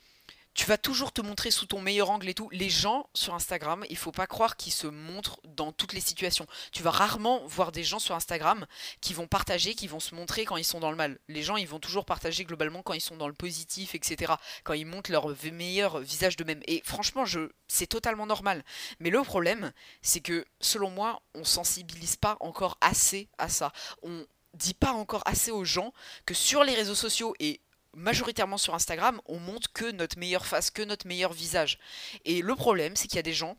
tu 0.56 0.64
vas 0.64 0.78
toujours 0.78 1.12
te 1.12 1.20
montrer 1.20 1.50
sous 1.50 1.66
ton 1.66 1.80
meilleur 1.80 2.10
angle 2.10 2.30
et 2.30 2.34
tout. 2.34 2.48
Les 2.50 2.70
gens 2.70 3.10
sur 3.14 3.34
Instagram, 3.34 3.84
il 3.90 3.96
faut 3.96 4.10
pas 4.10 4.26
croire 4.26 4.56
qu'ils 4.56 4.72
se 4.72 4.86
montrent 4.86 5.38
dans 5.44 5.70
toutes 5.70 5.92
les 5.92 6.00
situations. 6.00 6.46
Tu 6.72 6.82
vas 6.82 6.90
rarement 6.90 7.46
voir 7.46 7.72
des 7.72 7.84
gens 7.84 7.98
sur 7.98 8.14
Instagram 8.14 8.66
qui 9.02 9.12
vont 9.12 9.26
partager, 9.26 9.74
qui 9.74 9.86
vont 9.86 10.00
se 10.00 10.14
montrer 10.14 10.46
quand 10.46 10.56
ils 10.56 10.64
sont 10.64 10.80
dans 10.80 10.90
le 10.90 10.96
mal. 10.96 11.18
Les 11.28 11.42
gens, 11.42 11.56
ils 11.56 11.68
vont 11.68 11.78
toujours 11.78 12.06
partager 12.06 12.44
globalement 12.44 12.82
quand 12.82 12.94
ils 12.94 13.02
sont 13.02 13.18
dans 13.18 13.28
le 13.28 13.34
positif, 13.34 13.94
etc. 13.94 14.32
Quand 14.64 14.72
ils 14.72 14.86
montrent 14.86 15.12
leur 15.12 15.28
meilleur 15.52 16.00
visage 16.00 16.36
d'eux-mêmes. 16.36 16.62
Et 16.66 16.82
franchement, 16.86 17.24
c'est 17.68 17.86
totalement 17.86 18.26
normal. 18.26 18.64
Mais 18.98 19.10
le 19.10 19.22
problème, 19.22 19.72
c'est 20.00 20.20
que 20.20 20.46
selon 20.60 20.88
moi, 20.88 21.20
on 21.34 21.44
sensibilise 21.44 22.16
pas 22.16 22.38
encore 22.40 22.78
assez 22.80 23.28
à 23.36 23.50
ça. 23.50 23.72
On 24.02 24.26
dit 24.54 24.74
pas 24.74 24.92
encore 24.92 25.22
assez 25.26 25.50
aux 25.50 25.64
gens 25.64 25.92
que 26.24 26.32
sur 26.32 26.64
les 26.64 26.74
réseaux 26.74 26.94
sociaux 26.94 27.34
et 27.40 27.60
majoritairement 27.96 28.58
sur 28.58 28.74
Instagram, 28.74 29.20
on 29.26 29.38
montre 29.38 29.72
que 29.72 29.90
notre 29.90 30.18
meilleure 30.18 30.46
face, 30.46 30.70
que 30.70 30.82
notre 30.82 31.06
meilleur 31.06 31.32
visage. 31.32 31.78
Et 32.24 32.42
le 32.42 32.54
problème, 32.54 32.94
c'est 32.94 33.08
qu'il 33.08 33.16
y 33.16 33.20
a 33.20 33.22
des 33.22 33.32
gens 33.32 33.56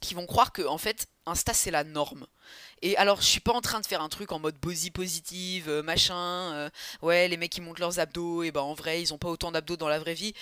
qui 0.00 0.14
vont 0.14 0.26
croire 0.26 0.52
que 0.52 0.62
en 0.62 0.78
fait 0.78 1.08
Insta 1.26 1.54
c'est 1.54 1.70
la 1.70 1.84
norme. 1.84 2.26
Et 2.82 2.96
alors 2.96 3.20
je 3.20 3.26
suis 3.26 3.40
pas 3.40 3.52
en 3.52 3.60
train 3.60 3.80
de 3.80 3.86
faire 3.86 4.02
un 4.02 4.08
truc 4.08 4.32
en 4.32 4.38
mode 4.38 4.56
body 4.60 4.90
positive, 4.90 5.68
euh, 5.68 5.82
machin, 5.82 6.52
euh, 6.52 6.70
ouais 7.02 7.28
les 7.28 7.36
mecs 7.36 7.52
qui 7.52 7.60
montent 7.60 7.78
leurs 7.78 7.98
abdos, 7.98 8.42
et 8.42 8.52
ben 8.52 8.60
en 8.60 8.74
vrai 8.74 9.00
ils 9.00 9.14
ont 9.14 9.18
pas 9.18 9.28
autant 9.28 9.50
d'abdos 9.50 9.76
dans 9.76 9.88
la 9.88 9.98
vraie 9.98 10.14
vie. 10.14 10.34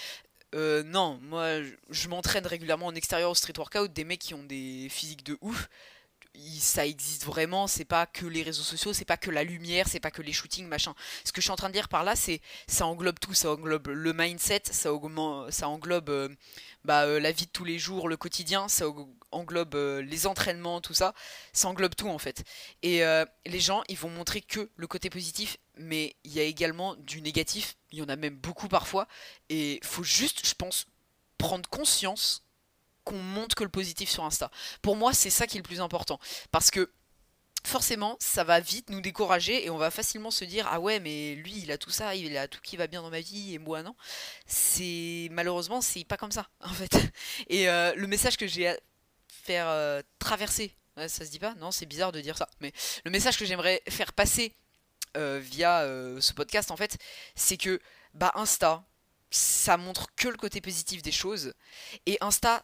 Euh, 0.55 0.83
non, 0.83 1.19
moi 1.23 1.61
je 1.91 2.09
m'entraîne 2.09 2.47
régulièrement 2.47 2.87
en 2.87 2.95
extérieur 2.95 3.31
au 3.31 3.35
street 3.35 3.55
workout, 3.57 3.93
des 3.93 4.05
mecs 4.05 4.21
qui 4.21 4.35
ont 4.35 4.43
des 4.43 4.89
physiques 4.91 5.25
de 5.25 5.39
ouf, 5.41 5.69
ça 6.35 6.87
existe 6.87 7.25
vraiment, 7.25 7.67
c'est 7.67 7.85
pas 7.85 8.07
que 8.07 8.25
les 8.27 8.43
réseaux 8.43 8.63
sociaux, 8.63 8.93
c'est 8.93 9.05
pas 9.05 9.17
que 9.17 9.31
la 9.31 9.45
lumière, 9.45 9.87
c'est 9.89 10.01
pas 10.01 10.11
que 10.11 10.23
les 10.23 10.33
shootings, 10.33 10.67
machin. 10.67 10.95
Ce 11.25 11.33
que 11.33 11.41
je 11.41 11.45
suis 11.45 11.51
en 11.51 11.57
train 11.57 11.69
de 11.69 11.75
dire 11.75 11.89
par 11.89 12.05
là, 12.05 12.17
c'est 12.17 12.41
ça 12.67 12.87
englobe 12.87 13.19
tout, 13.19 13.35
ça 13.35 13.51
englobe 13.51 13.89
le 13.89 14.13
mindset, 14.13 14.63
ça, 14.71 14.93
englobe 14.93 16.09
euh, 16.09 16.29
bah, 16.85 17.05
euh, 17.05 17.21
la 17.21 17.33
vie 17.33 17.47
de 17.47 17.51
tous 17.51 17.65
les 17.65 17.79
jours, 17.79 18.09
le 18.09 18.17
quotidien, 18.17 18.69
ça 18.69 18.87
englobe 19.31 19.75
euh, 19.75 20.01
les 20.03 20.27
entraînements, 20.27 20.81
tout 20.81 20.95
ça, 20.95 21.15
ça 21.53 21.69
englobe 21.69 21.95
tout 21.95 22.09
en 22.09 22.19
fait. 22.19 22.45
Et 22.83 23.03
les 23.47 23.61
gens, 23.61 23.83
ils 23.89 23.99
vont 23.99 24.11
montrer 24.11 24.41
que 24.41 24.71
le 24.77 24.87
côté 24.87 25.11
positif, 25.11 25.59
mais 25.77 26.17
il 26.25 26.33
y 26.33 26.41
a 26.41 26.45
également 26.45 26.97
du 26.97 27.21
négatif, 27.21 27.77
il 27.91 27.99
y 27.99 28.03
en 28.03 28.09
a 28.09 28.17
même 28.17 28.37
beaucoup 28.37 28.69
parfois, 28.69 29.07
et 29.49 29.81
faut 29.83 30.05
juste, 30.05 30.47
je 30.47 30.55
pense, 30.55 30.87
prendre 31.39 31.69
conscience 31.69 32.42
qu'on 33.05 33.19
monte 33.19 33.55
que 33.55 33.65
le 33.65 33.71
positif 33.71 34.09
sur 34.09 34.25
Insta. 34.25 34.51
Pour 34.81 34.97
moi, 34.97 35.13
c'est 35.13 35.31
ça 35.31 35.47
qui 35.47 35.57
est 35.57 35.61
le 35.61 35.67
plus 35.67 35.81
important. 35.81 36.19
Parce 36.51 36.71
que 36.71 36.91
forcément, 37.65 38.17
ça 38.21 38.45
va 38.45 38.61
vite 38.61 38.91
nous 38.91 39.01
décourager 39.01 39.65
et 39.65 39.71
on 39.71 39.79
va 39.79 39.91
facilement 39.91 40.31
se 40.31 40.45
dire 40.45 40.67
ah 40.71 40.81
ouais 40.81 41.01
mais 41.01 41.35
lui 41.37 41.59
il 41.59 41.71
a 41.71 41.79
tout 41.79 41.91
ça, 41.91 42.15
il 42.15 42.37
a 42.37 42.49
tout 42.49 42.61
qui 42.61 42.77
va 42.77 42.87
bien 42.87 43.03
dans 43.03 43.11
ma 43.11 43.21
vie 43.21 43.55
et 43.55 43.59
moi 43.59 43.83
non. 43.83 43.95
C'est 44.47 45.29
malheureusement 45.31 45.81
c'est 45.81 46.05
pas 46.05 46.17
comme 46.17 46.33
ça 46.33 46.49
en 46.61 46.73
fait. 46.73 46.97
Et 47.49 47.69
euh, 47.69 47.95
le 47.95 48.07
message 48.07 48.37
que 48.37 48.47
j'ai 48.47 48.69
à 48.69 48.77
faire 49.29 49.69
euh, 49.69 50.03
traverser, 50.19 50.75
ça 50.97 51.09
se 51.09 51.31
dit 51.31 51.39
pas? 51.39 51.55
Non, 51.55 51.71
c'est 51.71 51.87
bizarre 51.87 52.13
de 52.13 52.21
dire 52.21 52.37
ça, 52.37 52.49
mais 52.61 52.73
le 53.05 53.11
message 53.11 53.39
que 53.39 53.45
j'aimerais 53.45 53.83
faire 53.89 54.13
passer 54.13 54.55
euh, 55.17 55.41
via 55.43 55.87
ce 56.21 56.33
podcast 56.33 56.71
en 56.71 56.77
fait, 56.77 56.99
c'est 57.35 57.57
que 57.57 57.81
bah 58.15 58.33
Insta 58.35 58.85
ça 59.31 59.79
montre 59.79 60.09
que 60.15 60.29
le 60.29 60.37
côté 60.37 60.61
positif 60.61 61.01
des 61.03 61.13
choses 61.13 61.55
et 62.05 62.19
Insta 62.21 62.63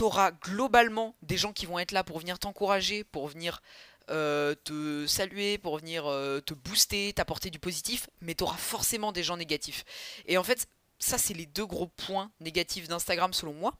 t'auras 0.00 0.30
globalement 0.30 1.14
des 1.20 1.36
gens 1.36 1.52
qui 1.52 1.66
vont 1.66 1.78
être 1.78 1.92
là 1.92 2.02
pour 2.02 2.20
venir 2.20 2.38
t'encourager, 2.38 3.04
pour 3.04 3.28
venir 3.28 3.60
euh, 4.08 4.54
te 4.64 5.06
saluer, 5.06 5.58
pour 5.58 5.76
venir 5.76 6.06
euh, 6.06 6.40
te 6.40 6.54
booster, 6.54 7.12
t'apporter 7.12 7.50
du 7.50 7.58
positif, 7.58 8.08
mais 8.22 8.34
t'auras 8.34 8.56
forcément 8.56 9.12
des 9.12 9.22
gens 9.22 9.36
négatifs. 9.36 9.84
Et 10.24 10.38
en 10.38 10.42
fait, 10.42 10.68
ça 10.98 11.18
c'est 11.18 11.34
les 11.34 11.44
deux 11.44 11.66
gros 11.66 11.86
points 11.86 12.30
négatifs 12.40 12.88
d'Instagram 12.88 13.34
selon 13.34 13.52
moi. 13.52 13.74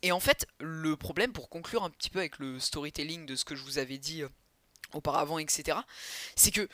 Et 0.00 0.12
en 0.12 0.20
fait, 0.20 0.46
le 0.60 0.96
problème, 0.96 1.34
pour 1.34 1.50
conclure 1.50 1.84
un 1.84 1.90
petit 1.90 2.08
peu 2.08 2.20
avec 2.20 2.38
le 2.38 2.58
storytelling 2.58 3.26
de 3.26 3.36
ce 3.36 3.44
que 3.44 3.54
je 3.54 3.62
vous 3.62 3.76
avais 3.76 3.98
dit 3.98 4.22
euh, 4.22 4.28
auparavant, 4.94 5.38
etc., 5.38 5.76
c'est 6.36 6.52
que 6.52 6.70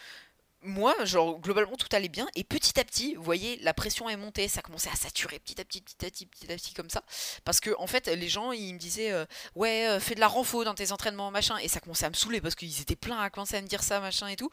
moi, 0.62 0.95
genre, 1.04 1.40
globalement, 1.40 1.76
tout 1.76 1.88
allait 1.92 2.09
bien. 2.09 2.28
Et 2.37 2.45
petit 2.45 2.78
à 2.78 2.85
petit, 2.85 3.14
vous 3.14 3.23
voyez, 3.23 3.59
la 3.62 3.75
pression 3.75 4.09
est 4.09 4.16
montée. 4.16 4.49
Ça 4.49 4.62
commençait 4.62 4.90
à 4.90 4.97
saturer 4.97 5.38
petit 5.38 5.61
à 5.61 5.64
petit, 5.64 5.81
petit 5.81 6.04
à 6.04 6.11
petit, 6.11 6.26
petit 6.26 6.52
à 6.52 6.57
petit, 6.57 6.75
comme 6.75 6.90
ça. 6.90 7.02
Parce 7.45 7.61
que, 7.61 7.71
en 7.78 7.87
fait, 7.87 8.07
les 8.07 8.28
gens, 8.28 8.52
ils 8.52 8.75
me 8.75 8.78
disaient, 8.78 9.12
euh, 9.12 9.25
ouais, 9.54 9.88
euh, 9.88 10.00
fais 10.00 10.14
de 10.14 10.21
la 10.21 10.28
renfo 10.28 10.64
dans 10.64 10.75
tes 10.75 10.92
entraînements, 10.92 11.31
machin. 11.31 11.57
Et 11.59 11.69
ça 11.69 11.81
commençait 11.81 12.07
à 12.07 12.11
me 12.11 12.14
saouler 12.14 12.40
parce 12.40 12.54
qu'ils 12.54 12.81
étaient 12.81 12.97
pleins 12.97 13.19
à 13.19 13.31
commencer 13.31 13.57
à 13.57 13.62
me 13.62 13.66
dire 13.66 13.83
ça, 13.83 14.00
machin 14.00 14.28
et 14.28 14.37
tout. 14.37 14.50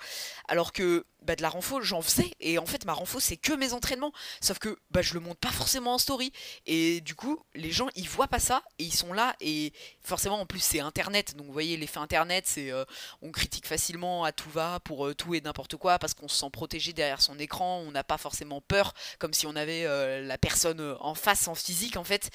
Alors 0.48 0.74
que, 0.74 1.06
bah, 1.22 1.36
de 1.36 1.42
la 1.42 1.50
renfo, 1.50 1.82
j'en 1.82 2.02
faisais. 2.02 2.32
Et 2.40 2.58
en 2.58 2.66
fait, 2.66 2.86
ma 2.86 2.94
renfo, 2.94 3.20
c'est 3.20 3.38
que 3.38 3.54
mes 3.54 3.74
entraînements. 3.74 4.14
Sauf 4.42 4.60
que, 4.60 4.80
bah, 4.92 5.02
je 5.02 5.14
le 5.14 5.20
monte 5.20 5.40
pas 5.40 5.52
forcément 5.52 5.96
en 5.96 5.98
story. 5.98 6.32
Et 6.66 7.02
du 7.02 7.16
coup, 7.16 7.44
les 7.56 7.72
gens, 7.72 7.90
ils 7.96 8.08
voient 8.08 8.28
pas 8.28 8.40
ça. 8.40 8.64
Et 8.78 8.84
ils 8.86 8.94
sont 8.94 9.14
là. 9.14 9.36
Et 9.42 9.74
forcément, 10.04 10.40
en 10.40 10.46
plus, 10.46 10.60
c'est 10.60 10.80
Internet. 10.80 11.36
Donc, 11.36 11.48
vous 11.48 11.54
voyez, 11.54 11.78
l'effet 11.78 12.00
Internet, 12.00 12.46
c'est, 12.48 12.72
euh, 12.72 12.86
on 13.22 13.32
critique 13.32 13.68
facilement 13.68 14.24
à 14.24 14.32
tout 14.32 14.50
va 14.50 14.80
pour 14.80 15.16
tout 15.16 15.36
et 15.36 15.42
n'importe 15.42 15.76
quoi 15.78 16.00
parce 16.00 16.14
qu'on 16.14 16.28
se 16.28 16.38
sent 16.38 16.50
protégé 16.52 16.94
derrière 16.94 17.22
son 17.22 17.40
écran, 17.40 17.80
on 17.86 17.92
n'a 17.92 18.04
pas 18.04 18.18
forcément 18.18 18.62
peur, 18.62 18.94
comme 19.18 19.34
si 19.34 19.48
on 19.48 19.56
avait 19.56 19.86
euh, 19.86 20.22
la 20.22 20.38
personne 20.38 20.80
euh, 20.80 20.96
en 21.00 21.16
face, 21.16 21.48
en 21.48 21.56
physique 21.56 21.98
en 21.98 22.04
fait. 22.04 22.30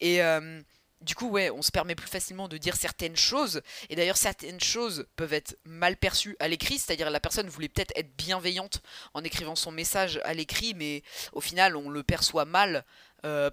Et 0.00 0.22
euh, 0.22 0.60
du 1.00 1.14
coup, 1.14 1.28
ouais, 1.28 1.50
on 1.50 1.62
se 1.62 1.70
permet 1.70 1.94
plus 1.94 2.08
facilement 2.08 2.48
de 2.48 2.58
dire 2.58 2.76
certaines 2.76 3.16
choses. 3.16 3.62
Et 3.88 3.96
d'ailleurs, 3.96 4.16
certaines 4.16 4.60
choses 4.60 5.06
peuvent 5.16 5.32
être 5.32 5.56
mal 5.64 5.96
perçues 5.96 6.36
à 6.40 6.48
l'écrit, 6.48 6.78
c'est-à-dire 6.78 7.10
la 7.10 7.20
personne 7.20 7.48
voulait 7.48 7.68
peut-être 7.68 7.92
être 7.96 8.16
bienveillante 8.16 8.82
en 9.14 9.22
écrivant 9.24 9.56
son 9.56 9.70
message 9.70 10.20
à 10.24 10.34
l'écrit, 10.34 10.74
mais 10.74 11.02
au 11.32 11.40
final, 11.40 11.76
on 11.76 11.90
le 11.90 12.02
perçoit 12.02 12.44
mal. 12.44 12.84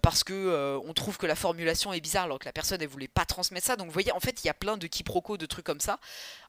parce 0.02 0.24
que 0.24 0.80
on 0.86 0.94
trouve 0.94 1.18
que 1.18 1.26
la 1.26 1.36
formulation 1.36 1.92
est 1.92 2.00
bizarre 2.00 2.26
alors 2.26 2.38
que 2.38 2.46
la 2.46 2.54
personne 2.54 2.82
elle 2.84 2.88
voulait 2.88 3.08
pas 3.08 3.26
transmettre 3.26 3.66
ça 3.66 3.76
donc 3.76 3.88
vous 3.88 3.94
voyez 3.94 4.12
en 4.12 4.20
fait 4.20 4.44
il 4.44 4.46
y 4.46 4.50
a 4.52 4.54
plein 4.54 4.78
de 4.78 4.86
quiproquos 4.86 5.38
de 5.38 5.48
trucs 5.48 5.66
comme 5.66 5.80
ça 5.80 6.00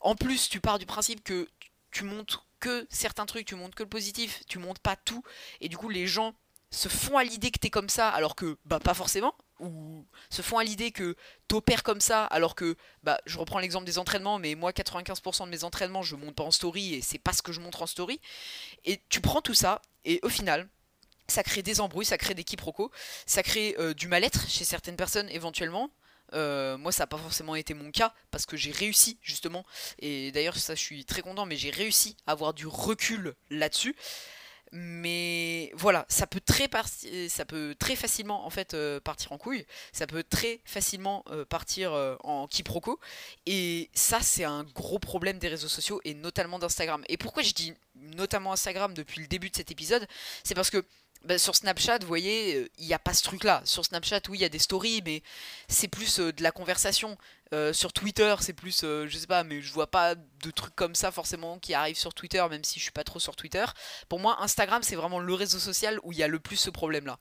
en 0.02 0.14
plus 0.14 0.50
tu 0.50 0.60
pars 0.60 0.78
du 0.78 0.84
principe 0.84 1.24
que 1.24 1.48
tu 1.90 2.04
montres 2.04 2.46
que 2.60 2.86
certains 2.90 3.26
trucs, 3.26 3.46
tu 3.46 3.54
montres 3.54 3.74
que 3.74 3.82
le 3.82 3.88
positif, 3.88 4.42
tu 4.48 4.58
montres 4.58 4.80
pas 4.80 4.96
tout, 4.96 5.22
et 5.60 5.68
du 5.68 5.76
coup 5.76 5.88
les 5.88 6.06
gens 6.06 6.34
se 6.70 6.88
font 6.88 7.16
à 7.16 7.24
l'idée 7.24 7.50
que 7.50 7.58
t'es 7.58 7.70
comme 7.70 7.88
ça, 7.88 8.08
alors 8.10 8.34
que 8.34 8.58
bah 8.64 8.80
pas 8.80 8.94
forcément, 8.94 9.34
ou 9.58 10.04
se 10.30 10.42
font 10.42 10.58
à 10.58 10.64
l'idée 10.64 10.90
que 10.90 11.16
t'opères 11.48 11.82
comme 11.82 12.00
ça, 12.00 12.24
alors 12.24 12.54
que 12.54 12.76
bah 13.02 13.18
je 13.26 13.38
reprends 13.38 13.58
l'exemple 13.58 13.86
des 13.86 13.98
entraînements, 13.98 14.38
mais 14.38 14.54
moi 14.54 14.72
95% 14.72 15.44
de 15.46 15.50
mes 15.50 15.64
entraînements 15.64 16.02
je 16.02 16.16
monte 16.16 16.34
pas 16.34 16.44
en 16.44 16.50
story 16.50 16.94
et 16.94 17.02
c'est 17.02 17.18
pas 17.18 17.32
ce 17.32 17.42
que 17.42 17.52
je 17.52 17.60
montre 17.60 17.82
en 17.82 17.86
story, 17.86 18.20
et 18.84 19.00
tu 19.08 19.20
prends 19.20 19.42
tout 19.42 19.54
ça, 19.54 19.80
et 20.04 20.20
au 20.22 20.28
final 20.28 20.68
ça 21.28 21.42
crée 21.42 21.62
des 21.62 21.80
embrouilles, 21.80 22.04
ça 22.04 22.18
crée 22.18 22.34
des 22.34 22.44
quiproquos, 22.44 22.90
ça 23.26 23.42
crée 23.42 23.74
euh, 23.78 23.94
du 23.94 24.08
mal-être 24.08 24.48
chez 24.48 24.64
certaines 24.64 24.96
personnes 24.96 25.28
éventuellement, 25.30 25.90
euh, 26.34 26.76
moi, 26.76 26.92
ça 26.92 27.04
n'a 27.04 27.06
pas 27.06 27.18
forcément 27.18 27.54
été 27.54 27.74
mon 27.74 27.90
cas 27.90 28.12
parce 28.30 28.46
que 28.46 28.56
j'ai 28.56 28.72
réussi 28.72 29.18
justement, 29.22 29.64
et 29.98 30.32
d'ailleurs, 30.32 30.56
ça, 30.56 30.74
je 30.74 30.80
suis 30.80 31.04
très 31.04 31.22
content, 31.22 31.46
mais 31.46 31.56
j'ai 31.56 31.70
réussi 31.70 32.16
à 32.26 32.32
avoir 32.32 32.54
du 32.54 32.66
recul 32.66 33.34
là-dessus. 33.50 33.96
Mais 34.78 35.70
voilà, 35.74 36.04
ça 36.10 36.26
peut 36.26 36.40
très, 36.40 36.68
ça 37.28 37.46
peut 37.46 37.74
très 37.78 37.96
facilement 37.96 38.46
en 38.46 38.50
fait 38.50 38.74
euh, 38.74 39.00
partir 39.00 39.32
en 39.32 39.38
couille, 39.38 39.64
ça 39.90 40.06
peut 40.06 40.22
très 40.22 40.60
facilement 40.66 41.24
euh, 41.30 41.46
partir 41.46 41.92
en 42.22 42.46
quiproquo, 42.46 43.00
et 43.46 43.88
ça 43.94 44.20
c'est 44.20 44.44
un 44.44 44.64
gros 44.64 44.98
problème 44.98 45.38
des 45.38 45.48
réseaux 45.48 45.68
sociaux 45.68 46.02
et 46.04 46.12
notamment 46.12 46.58
d'Instagram. 46.58 47.02
Et 47.08 47.16
pourquoi 47.16 47.42
je 47.42 47.54
dis 47.54 47.72
notamment 47.94 48.52
Instagram 48.52 48.92
depuis 48.92 49.22
le 49.22 49.28
début 49.28 49.48
de 49.48 49.56
cet 49.56 49.70
épisode, 49.70 50.06
c'est 50.44 50.54
parce 50.54 50.68
que 50.68 50.84
bah, 51.26 51.38
sur 51.38 51.56
Snapchat, 51.56 51.98
vous 52.00 52.06
voyez, 52.06 52.56
euh, 52.56 52.68
il 52.78 52.86
n'y 52.86 52.94
a 52.94 52.98
pas 52.98 53.12
ce 53.12 53.22
truc-là. 53.22 53.60
Sur 53.64 53.84
Snapchat, 53.84 54.20
oui, 54.28 54.38
il 54.38 54.42
y 54.42 54.44
a 54.44 54.48
des 54.48 54.60
stories, 54.60 55.02
mais 55.04 55.22
c'est 55.68 55.88
plus 55.88 56.20
euh, 56.20 56.32
de 56.32 56.42
la 56.42 56.52
conversation. 56.52 57.18
Euh, 57.54 57.72
sur 57.72 57.92
Twitter, 57.92 58.34
c'est 58.40 58.52
plus, 58.52 58.80
je 58.82 59.16
sais 59.16 59.26
pas, 59.26 59.44
mais 59.44 59.62
je 59.62 59.72
vois 59.72 59.90
pas 59.90 60.14
de 60.14 60.50
trucs 60.50 60.74
comme 60.74 60.94
ça 60.94 61.10
forcément 61.10 61.58
qui 61.58 61.74
arrivent 61.74 61.98
sur 61.98 62.12
Twitter, 62.12 62.44
même 62.50 62.64
si 62.64 62.78
je 62.78 62.84
suis 62.84 62.92
pas 62.92 63.04
trop 63.04 63.20
sur 63.20 63.36
Twitter. 63.36 63.64
Pour 64.08 64.18
moi, 64.18 64.42
Instagram, 64.42 64.82
c'est 64.82 64.96
vraiment 64.96 65.20
le 65.20 65.34
réseau 65.34 65.58
social 65.58 66.00
où 66.02 66.12
il 66.12 66.18
y 66.18 66.22
a 66.22 66.28
le 66.28 66.40
plus 66.40 66.56
ce 66.56 66.70
problème-là. 66.70 67.18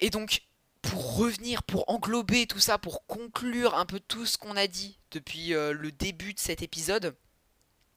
Et 0.00 0.10
donc, 0.10 0.42
pour 0.82 1.16
revenir, 1.16 1.62
pour 1.62 1.88
englober 1.88 2.46
tout 2.46 2.58
ça, 2.58 2.78
pour 2.78 3.06
conclure 3.06 3.74
un 3.76 3.86
peu 3.86 4.00
tout 4.00 4.26
ce 4.26 4.38
qu'on 4.38 4.56
a 4.56 4.66
dit 4.66 4.98
depuis 5.10 5.48
le 5.50 5.90
début 5.92 6.34
de 6.34 6.40
cet 6.40 6.62
épisode, 6.62 7.14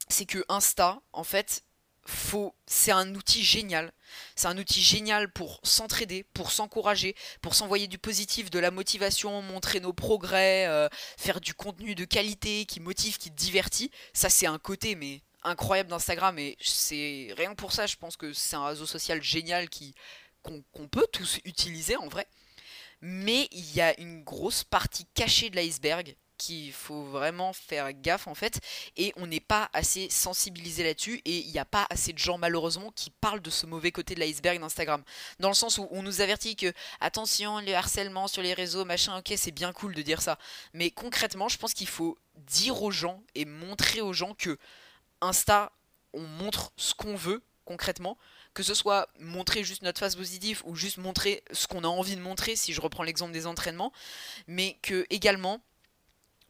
c'est 0.09 0.25
que 0.25 0.43
Insta, 0.49 1.01
en 1.13 1.23
fait, 1.23 1.63
faut 2.05 2.53
c'est 2.65 2.91
un 2.91 3.15
outil 3.15 3.43
génial. 3.43 3.91
C'est 4.35 4.47
un 4.47 4.57
outil 4.57 4.81
génial 4.81 5.31
pour 5.31 5.59
s'entraider, 5.63 6.23
pour 6.33 6.51
s'encourager, 6.51 7.15
pour 7.41 7.55
s'envoyer 7.55 7.87
du 7.87 7.97
positif, 7.97 8.49
de 8.49 8.59
la 8.59 8.71
motivation, 8.71 9.41
montrer 9.41 9.79
nos 9.79 9.93
progrès, 9.93 10.67
euh, 10.67 10.87
faire 11.17 11.41
du 11.41 11.53
contenu 11.53 11.95
de 11.95 12.05
qualité 12.05 12.65
qui 12.65 12.79
motive, 12.79 13.17
qui 13.17 13.31
divertit. 13.31 13.91
Ça 14.13 14.29
c'est 14.29 14.47
un 14.47 14.59
côté 14.59 14.95
mais 14.95 15.21
incroyable 15.43 15.89
d'Instagram 15.89 16.37
et 16.39 16.57
c'est 16.61 17.33
rien 17.37 17.55
pour 17.55 17.73
ça, 17.73 17.85
je 17.85 17.95
pense 17.95 18.17
que 18.17 18.33
c'est 18.33 18.55
un 18.55 18.65
réseau 18.65 18.85
social 18.85 19.21
génial 19.21 19.69
qui 19.69 19.93
qu'on 20.41 20.87
peut 20.89 21.07
tous 21.13 21.39
utiliser 21.45 21.95
en 21.95 22.07
vrai. 22.07 22.27
Mais 22.99 23.47
il 23.51 23.73
y 23.73 23.81
a 23.81 23.97
une 23.99 24.23
grosse 24.23 24.63
partie 24.63 25.05
cachée 25.13 25.49
de 25.49 25.55
l'iceberg 25.55 26.15
qu'il 26.43 26.73
faut 26.73 27.03
vraiment 27.03 27.53
faire 27.53 27.93
gaffe 27.93 28.27
en 28.27 28.35
fait. 28.35 28.59
Et 28.97 29.13
on 29.15 29.27
n'est 29.27 29.39
pas 29.39 29.69
assez 29.73 30.09
sensibilisé 30.09 30.83
là-dessus. 30.83 31.21
Et 31.25 31.39
il 31.39 31.51
n'y 31.51 31.59
a 31.59 31.65
pas 31.65 31.87
assez 31.89 32.13
de 32.13 32.17
gens 32.17 32.37
malheureusement 32.37 32.91
qui 32.91 33.09
parlent 33.09 33.41
de 33.41 33.49
ce 33.49 33.65
mauvais 33.65 33.91
côté 33.91 34.15
de 34.15 34.19
l'iceberg 34.19 34.59
d'Instagram. 34.59 35.03
Dans 35.39 35.49
le 35.49 35.53
sens 35.53 35.77
où 35.77 35.87
on 35.91 36.03
nous 36.03 36.21
avertit 36.21 36.55
que 36.55 36.73
attention 36.99 37.59
le 37.59 37.73
harcèlement 37.73 38.27
sur 38.27 38.41
les 38.41 38.53
réseaux 38.53 38.85
machin 38.85 39.17
ok 39.17 39.33
c'est 39.37 39.51
bien 39.51 39.71
cool 39.73 39.95
de 39.95 40.01
dire 40.01 40.21
ça. 40.21 40.37
Mais 40.73 40.91
concrètement 40.91 41.47
je 41.47 41.57
pense 41.57 41.73
qu'il 41.73 41.87
faut 41.87 42.17
dire 42.35 42.81
aux 42.83 42.91
gens 42.91 43.23
et 43.35 43.45
montrer 43.45 44.01
aux 44.01 44.13
gens 44.13 44.33
que 44.33 44.57
Insta 45.21 45.71
on 46.13 46.21
montre 46.21 46.73
ce 46.77 46.93
qu'on 46.93 47.15
veut 47.15 47.41
concrètement. 47.65 48.17
Que 48.53 48.63
ce 48.63 48.73
soit 48.73 49.07
montrer 49.19 49.63
juste 49.63 49.81
notre 49.81 49.99
face 49.99 50.15
positive 50.15 50.61
ou 50.65 50.75
juste 50.75 50.97
montrer 50.97 51.43
ce 51.51 51.65
qu'on 51.67 51.83
a 51.83 51.87
envie 51.87 52.15
de 52.15 52.21
montrer 52.21 52.55
si 52.55 52.73
je 52.73 52.81
reprends 52.81 53.03
l'exemple 53.03 53.31
des 53.31 53.47
entraînements. 53.47 53.91
Mais 54.47 54.77
que 54.81 55.07
également 55.09 55.63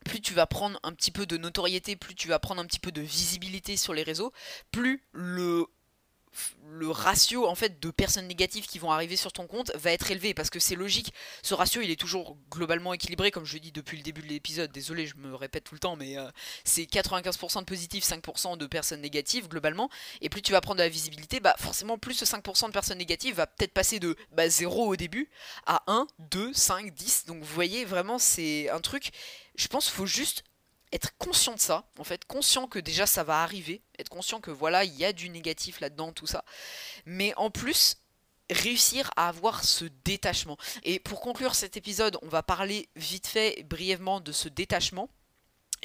plus 0.04 0.22
tu 0.22 0.34
vas 0.34 0.46
prendre 0.46 0.80
un 0.84 0.94
petit 0.94 1.12
peu 1.12 1.26
de 1.26 1.38
notoriété, 1.38 1.96
plus 1.96 2.16
tu 2.16 2.28
vas 2.28 2.40
prendre 2.40 2.62
un 2.62 2.66
petit 2.66 2.80
peu 2.80 2.92
de 2.92 3.02
visibilité 3.02 3.78
sur 3.78 3.94
les 3.94 4.04
réseaux, 4.04 4.32
plus 4.72 5.04
le 5.12 5.66
le 6.70 6.90
ratio 6.90 7.48
en 7.48 7.56
fait 7.56 7.80
de 7.80 7.92
personnes 7.92 8.28
négatives 8.28 8.66
qui 8.66 8.80
vont 8.80 8.92
arriver 8.92 9.16
sur 9.16 9.32
ton 9.32 9.48
compte 9.48 9.72
va 9.76 9.92
être 9.92 10.10
élevé 10.12 10.34
parce 10.34 10.50
que 10.50 10.60
c'est 10.60 10.76
logique. 10.76 11.14
Ce 11.42 11.54
ratio 11.54 11.82
il 11.82 11.92
est 11.92 12.00
toujours 12.00 12.38
globalement 12.52 12.94
équilibré 12.94 13.32
comme 13.32 13.46
je 13.46 13.58
dis 13.58 13.72
depuis 13.72 13.98
le 13.98 14.04
début 14.04 14.22
de 14.22 14.28
l'épisode. 14.28 14.72
Désolé, 14.72 15.06
je 15.06 15.16
me 15.16 15.36
répète 15.36 15.64
tout 15.64 15.76
le 15.76 15.80
temps, 15.80 15.96
mais 15.96 16.18
euh, 16.18 16.30
c'est 16.64 16.84
95% 16.84 17.60
de 17.60 17.66
positifs, 17.66 18.06
5% 18.06 18.58
de 18.58 18.66
personnes 18.66 19.02
négatives 19.02 19.48
globalement. 19.48 19.90
Et 20.22 20.30
plus 20.30 20.42
tu 20.42 20.52
vas 20.52 20.62
prendre 20.62 20.78
de 20.80 20.84
la 20.84 20.90
visibilité, 20.90 21.40
bah 21.40 21.56
forcément 21.58 21.98
plus 21.98 22.16
ce 22.16 22.26
5% 22.26 22.68
de 22.68 22.72
personnes 22.72 22.98
négatives 22.98 23.36
va 23.36 23.48
peut-être 23.48 23.74
passer 23.74 24.00
de 24.00 24.16
bah, 24.32 24.50
0 24.50 24.88
au 24.88 24.96
début 24.96 25.30
à 25.66 25.84
1, 25.88 26.08
2, 26.20 26.54
5, 26.54 26.94
10. 26.94 27.26
Donc 27.26 27.44
vous 27.44 27.54
voyez 27.54 27.86
vraiment 27.86 28.18
c'est 28.20 28.70
un 28.70 28.80
truc. 28.82 29.12
Je 29.56 29.68
pense 29.68 29.86
qu'il 29.86 29.96
faut 29.96 30.06
juste 30.06 30.44
être 30.94 31.18
conscient 31.18 31.56
de 31.56 31.60
ça, 31.60 31.90
en 31.98 32.04
fait, 32.04 32.24
conscient 32.26 32.68
que 32.68 32.80
déjà 32.80 33.06
ça 33.06 33.24
va 33.24 33.42
arriver, 33.42 33.82
être 34.00 34.10
conscient 34.10 34.40
que 34.40 34.52
voilà, 34.52 34.84
il 34.84 34.96
y 34.96 35.04
a 35.04 35.12
du 35.12 35.30
négatif 35.30 35.80
là-dedans, 35.80 36.14
tout 36.14 36.28
ça. 36.28 36.46
Mais 37.06 37.34
en 37.36 37.50
plus, 37.50 37.98
réussir 38.50 39.10
à 39.16 39.28
avoir 39.28 39.64
ce 39.64 39.86
détachement. 40.06 40.58
Et 40.84 41.00
pour 41.00 41.20
conclure 41.20 41.56
cet 41.56 41.78
épisode, 41.78 42.18
on 42.22 42.28
va 42.28 42.44
parler 42.44 42.90
vite 42.96 43.28
fait, 43.28 43.64
brièvement 43.64 44.22
de 44.22 44.32
ce 44.32 44.48
détachement 44.48 45.10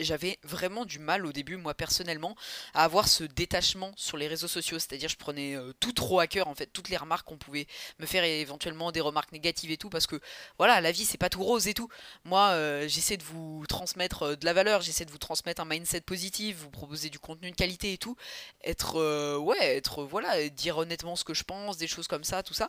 j'avais 0.04 0.38
vraiment 0.42 0.84
du 0.84 0.98
mal 0.98 1.26
au 1.26 1.32
début, 1.32 1.56
moi 1.56 1.74
personnellement, 1.74 2.34
à 2.74 2.84
avoir 2.84 3.08
ce 3.08 3.24
détachement 3.24 3.92
sur 3.96 4.16
les 4.16 4.28
réseaux 4.28 4.48
sociaux. 4.48 4.78
C'est-à-dire, 4.78 5.08
je 5.08 5.16
prenais 5.16 5.56
euh, 5.56 5.72
tout 5.80 5.92
trop 5.92 6.20
à 6.20 6.26
cœur, 6.26 6.48
en 6.48 6.54
fait, 6.54 6.66
toutes 6.66 6.88
les 6.88 6.96
remarques 6.96 7.26
qu'on 7.26 7.38
pouvait 7.38 7.66
me 7.98 8.06
faire, 8.06 8.24
et 8.24 8.40
éventuellement 8.40 8.92
des 8.92 9.00
remarques 9.00 9.32
négatives 9.32 9.70
et 9.70 9.76
tout, 9.76 9.90
parce 9.90 10.06
que 10.06 10.20
voilà, 10.58 10.80
la 10.80 10.92
vie 10.92 11.04
c'est 11.04 11.18
pas 11.18 11.30
tout 11.30 11.42
rose 11.42 11.68
et 11.68 11.74
tout. 11.74 11.88
Moi, 12.24 12.48
euh, 12.50 12.88
j'essaie 12.88 13.16
de 13.16 13.24
vous 13.24 13.64
transmettre 13.68 14.22
euh, 14.22 14.36
de 14.36 14.44
la 14.44 14.52
valeur, 14.52 14.80
j'essaie 14.82 15.04
de 15.04 15.10
vous 15.10 15.18
transmettre 15.18 15.62
un 15.62 15.66
mindset 15.66 16.02
positif, 16.02 16.56
vous 16.56 16.70
proposer 16.70 17.10
du 17.10 17.18
contenu 17.18 17.50
de 17.50 17.56
qualité 17.56 17.92
et 17.92 17.98
tout. 17.98 18.16
Être, 18.64 19.36
ouais, 19.38 19.76
être, 19.76 20.04
voilà, 20.04 20.48
dire 20.48 20.78
honnêtement 20.78 21.16
ce 21.16 21.24
que 21.24 21.34
je 21.34 21.44
pense, 21.44 21.76
des 21.76 21.86
choses 21.86 22.08
comme 22.08 22.24
ça, 22.24 22.42
tout 22.42 22.54
ça. 22.54 22.68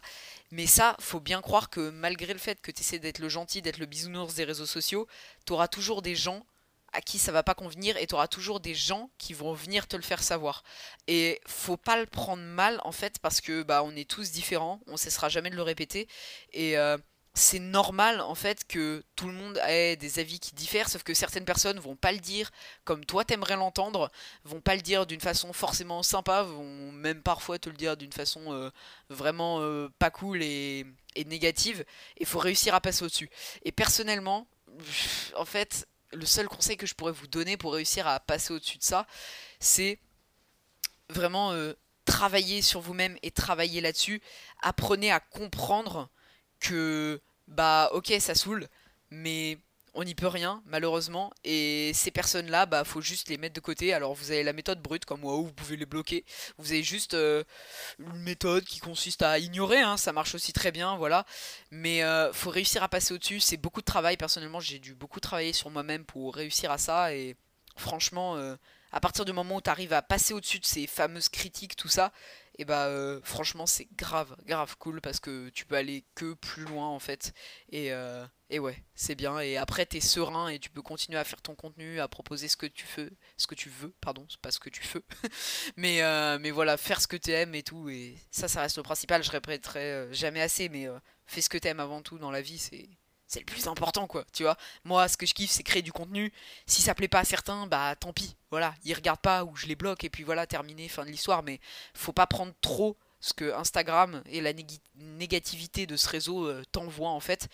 Mais 0.52 0.68
ça, 0.68 0.96
faut 1.00 1.20
bien 1.20 1.42
croire 1.42 1.70
que 1.70 1.90
malgré 1.90 2.34
le 2.34 2.40
fait 2.40 2.62
que 2.62 2.72
tu 2.72 2.82
essaies 2.82 3.00
d'être 3.00 3.20
le 3.20 3.30
gentil, 3.30 3.62
d'être 3.62 3.78
le 3.78 3.86
bisounours 3.86 4.36
des 4.36 4.44
réseaux 4.44 4.66
sociaux, 4.66 5.08
tu 5.46 5.54
auras 5.54 5.68
toujours 5.68 6.02
des 6.02 6.16
gens 6.16 6.46
à 6.94 7.02
qui 7.02 7.20
ça 7.20 7.32
va 7.32 7.44
pas 7.44 7.56
convenir 7.56 7.98
et 7.98 8.08
tu 8.08 8.16
auras 8.16 8.28
toujours 8.28 8.60
des 8.60 8.76
gens 8.76 9.10
qui 9.18 9.34
vont 9.34 9.54
venir 9.54 9.88
te 9.88 9.96
le 9.96 10.02
faire 10.02 10.24
savoir. 10.24 10.64
Et 11.08 11.42
faut 11.48 11.78
pas 11.78 11.98
le 11.98 12.06
prendre 12.06 12.44
mal 12.44 12.80
en 12.84 12.92
fait 12.92 13.20
parce 13.20 13.42
que 13.42 13.64
bah 13.64 13.84
on 13.84 13.96
est 13.96 14.10
tous 14.10 14.32
différents, 14.32 14.82
on 14.88 14.98
cessera 14.98 15.30
jamais 15.30 15.50
de 15.50 15.56
le 15.56 15.64
répéter 15.64 16.08
et 16.54 16.78
euh, 16.78 16.98
c'est 17.34 17.60
normal 17.60 18.22
en 18.22 18.36
fait 18.36 18.66
que 18.68 19.04
tout 19.16 19.28
le 19.28 19.34
monde 19.34 19.60
ait 19.68 19.96
des 19.96 20.20
avis 20.20 20.40
qui 20.40 20.54
diffèrent, 20.54 20.90
sauf 20.90 21.04
que 21.04 21.14
certaines 21.14 21.46
personnes 21.46 21.80
vont 21.80 21.96
pas 21.96 22.12
le 22.12 22.20
dire 22.20 22.52
comme 22.84 23.06
toi 23.06 23.24
t'aimerais 23.24 23.56
l'entendre, 23.56 24.12
vont 24.44 24.62
pas 24.62 24.76
le 24.76 24.82
dire 24.82 25.06
d'une 25.06 25.22
façon 25.22 25.54
forcément 25.54 26.04
sympa, 26.04 26.44
vont 26.44 26.92
même 26.92 27.22
parfois 27.22 27.60
te 27.60 27.70
le 27.70 27.76
dire 27.76 27.98
d'une 27.98 28.12
façon 28.12 28.52
euh, 28.52 28.70
vraiment 29.10 29.62
euh, 29.62 29.90
pas 30.00 30.12
cool 30.12 30.44
et, 30.44 30.86
et 31.16 31.26
négative. 31.26 31.86
Il 32.20 32.26
faut 32.26 32.40
réussir 32.40 32.76
à 32.76 32.82
passer 32.82 33.04
au-dessus. 33.04 33.30
Et 33.64 33.72
personnellement, 33.72 34.48
en 35.36 35.46
fait, 35.46 35.88
le 36.12 36.26
seul 36.26 36.48
conseil 36.48 36.78
que 36.78 36.86
je 36.86 36.96
pourrais 36.96 37.12
vous 37.12 37.28
donner 37.28 37.58
pour 37.58 37.74
réussir 37.74 38.08
à 38.08 38.20
passer 38.20 38.54
au-dessus 38.54 38.78
de 38.78 38.84
ça, 38.84 39.06
c'est 39.60 40.00
vraiment 41.10 41.52
euh, 41.52 41.74
travailler 42.06 42.62
sur 42.62 42.82
vous-même 42.82 43.18
et 43.24 43.32
travailler 43.32 43.82
là-dessus. 43.82 44.22
Apprenez 44.62 45.12
à 45.12 45.20
comprendre 45.20 46.10
que, 46.60 47.22
bah 47.48 47.90
ok, 47.94 48.14
ça 48.20 48.36
saoule, 48.36 48.68
mais 49.10 49.60
on 49.94 50.04
n'y 50.04 50.16
peut 50.16 50.28
rien 50.28 50.62
malheureusement. 50.66 51.32
Et 51.44 51.92
ces 51.94 52.12
personnes 52.12 52.50
là 52.50 52.66
bah 52.66 52.84
faut 52.84 53.02
juste 53.02 53.30
les 53.30 53.38
mettre 53.38 53.56
de 53.56 53.60
côté. 53.60 53.94
Alors 53.94 54.14
vous 54.14 54.32
avez 54.32 54.44
la 54.44 54.54
méthode 54.54 54.82
brute 54.82 55.06
comme 55.06 55.24
où 55.24 55.46
vous 55.46 55.54
pouvez 55.54 55.78
les 55.78 55.86
bloquer. 55.86 56.26
Vous 56.58 56.72
avez 56.72 56.84
juste 56.84 57.14
euh, 57.14 57.44
une 58.00 58.22
méthode 58.22 58.64
qui 58.64 58.80
consiste 58.80 59.22
à 59.22 59.40
ignorer 59.40 59.80
hein, 59.80 59.98
ça 59.98 60.14
marche 60.14 60.36
aussi 60.36 60.54
très 60.54 60.72
bien 60.72 60.98
voilà. 60.98 61.26
Mais 61.72 62.04
euh, 62.04 62.32
faut 62.34 62.50
réussir 62.50 62.84
à 62.84 62.90
passer 62.90 63.14
au 63.14 63.18
dessus 63.18 63.40
c'est 63.40 63.58
beaucoup 63.58 63.82
de 63.82 63.86
travail 63.86 64.18
personnellement. 64.18 64.60
J'ai 64.60 64.80
dû 64.80 64.96
beaucoup 64.96 65.20
travailler 65.20 65.54
sur 65.54 65.70
moi-même 65.70 66.06
pour 66.06 66.36
réussir 66.36 66.72
à 66.72 66.78
ça. 66.78 67.14
Et 67.14 67.36
franchement 67.76 68.36
euh, 68.36 68.56
à 68.92 69.00
partir 69.00 69.26
du 69.26 69.34
moment 69.34 69.58
où 69.58 69.62
tu 69.62 69.70
arrives 69.70 69.94
à 69.94 70.02
passer 70.02 70.34
au-dessus 70.34 70.60
de 70.60 70.66
ces 70.66 70.88
fameuses 70.88 71.30
critiques, 71.30 71.76
tout 71.76 71.88
ça, 71.88 72.12
et 72.60 72.66
bah 72.66 72.88
euh, 72.88 73.22
franchement 73.24 73.66
c'est 73.66 73.88
grave, 73.96 74.36
grave 74.46 74.76
cool 74.78 75.00
parce 75.00 75.22
que 75.22 75.48
tu 75.50 75.66
peux 75.66 75.76
aller 75.76 76.04
que 76.14 76.34
plus 76.34 76.66
loin 76.66 76.90
en 76.90 77.00
fait. 77.00 77.34
Et, 77.72 77.94
euh, 77.94 78.26
et 78.50 78.60
ouais, 78.60 78.84
c'est 78.96 79.16
bien. 79.16 79.40
Et 79.40 79.56
après 79.56 79.86
t'es 79.86 80.02
serein 80.02 80.50
et 80.50 80.60
tu 80.60 80.70
peux 80.70 80.82
continuer 80.82 81.18
à 81.18 81.24
faire 81.24 81.42
ton 81.42 81.56
contenu, 81.56 82.02
à 82.02 82.10
proposer 82.10 82.50
ce 82.50 82.58
que 82.58 82.66
tu 82.66 82.86
veux, 82.98 83.12
ce 83.38 83.48
que 83.48 83.56
tu 83.56 83.70
veux, 83.70 83.94
pardon, 84.02 84.26
c'est 84.30 84.42
pas 84.42 84.52
ce 84.52 84.60
que 84.60 84.70
tu 84.70 84.84
veux. 84.94 85.04
mais, 85.78 86.02
euh, 86.04 86.38
mais 86.42 86.52
voilà, 86.52 86.76
faire 86.76 87.00
ce 87.00 87.08
que 87.08 87.16
tu 87.16 87.32
aimes 87.32 87.56
et 87.56 87.64
tout. 87.64 87.88
Et 87.90 88.18
ça, 88.30 88.50
ça 88.50 88.60
reste 88.62 88.76
le 88.76 88.84
principal. 88.84 89.24
Je 89.24 89.32
répéterai 89.32 90.10
jamais 90.12 90.42
assez, 90.42 90.68
mais 90.68 90.88
fais 91.26 91.42
ce 91.42 91.48
que 91.48 91.58
tu 91.58 91.70
aimes 91.70 91.80
avant 91.80 92.02
tout 92.02 92.20
dans 92.20 92.32
la 92.32 92.42
vie, 92.42 92.58
c'est 92.58 92.90
c'est 93.30 93.40
le 93.40 93.46
plus 93.46 93.68
important 93.68 94.08
quoi, 94.08 94.26
tu 94.34 94.44
vois. 94.44 94.58
Moi, 94.84 95.08
ce 95.08 95.16
que 95.16 95.28
je 95.28 95.36
kiffe, 95.36 95.52
c'est 95.52 95.64
créer 95.64 95.84
du 95.84 95.94
contenu. 95.94 96.34
Si 96.66 96.82
ça 96.82 96.96
plaît 96.96 97.08
pas 97.08 97.20
à 97.20 97.24
certains, 97.24 97.68
bah 97.68 97.96
tant 97.96 98.12
pis. 98.12 98.36
Voilà, 98.50 98.74
ils 98.84 98.94
regardent 98.96 99.22
pas 99.22 99.46
ou 99.46 99.56
je 99.56 99.68
les 99.68 99.76
bloque 99.76 100.04
et 100.04 100.10
puis 100.10 100.24
voilà, 100.24 100.48
terminé, 100.48 100.90
fin 100.90 101.06
de 101.06 101.12
l'histoire. 101.12 101.44
Mais 101.44 101.60
faut 101.94 102.12
pas 102.12 102.26
prendre 102.26 102.54
trop 102.62 102.98
ce 103.22 103.34
que 103.34 103.54
Instagram 103.54 104.24
et 104.26 104.42
la 104.42 104.52
négativité 104.96 105.86
de 105.86 105.96
ce 105.96 106.10
réseau 106.10 106.48
euh, 106.48 106.64
t'envoient 106.72 107.12
en 107.12 107.20
fait. 107.20 107.48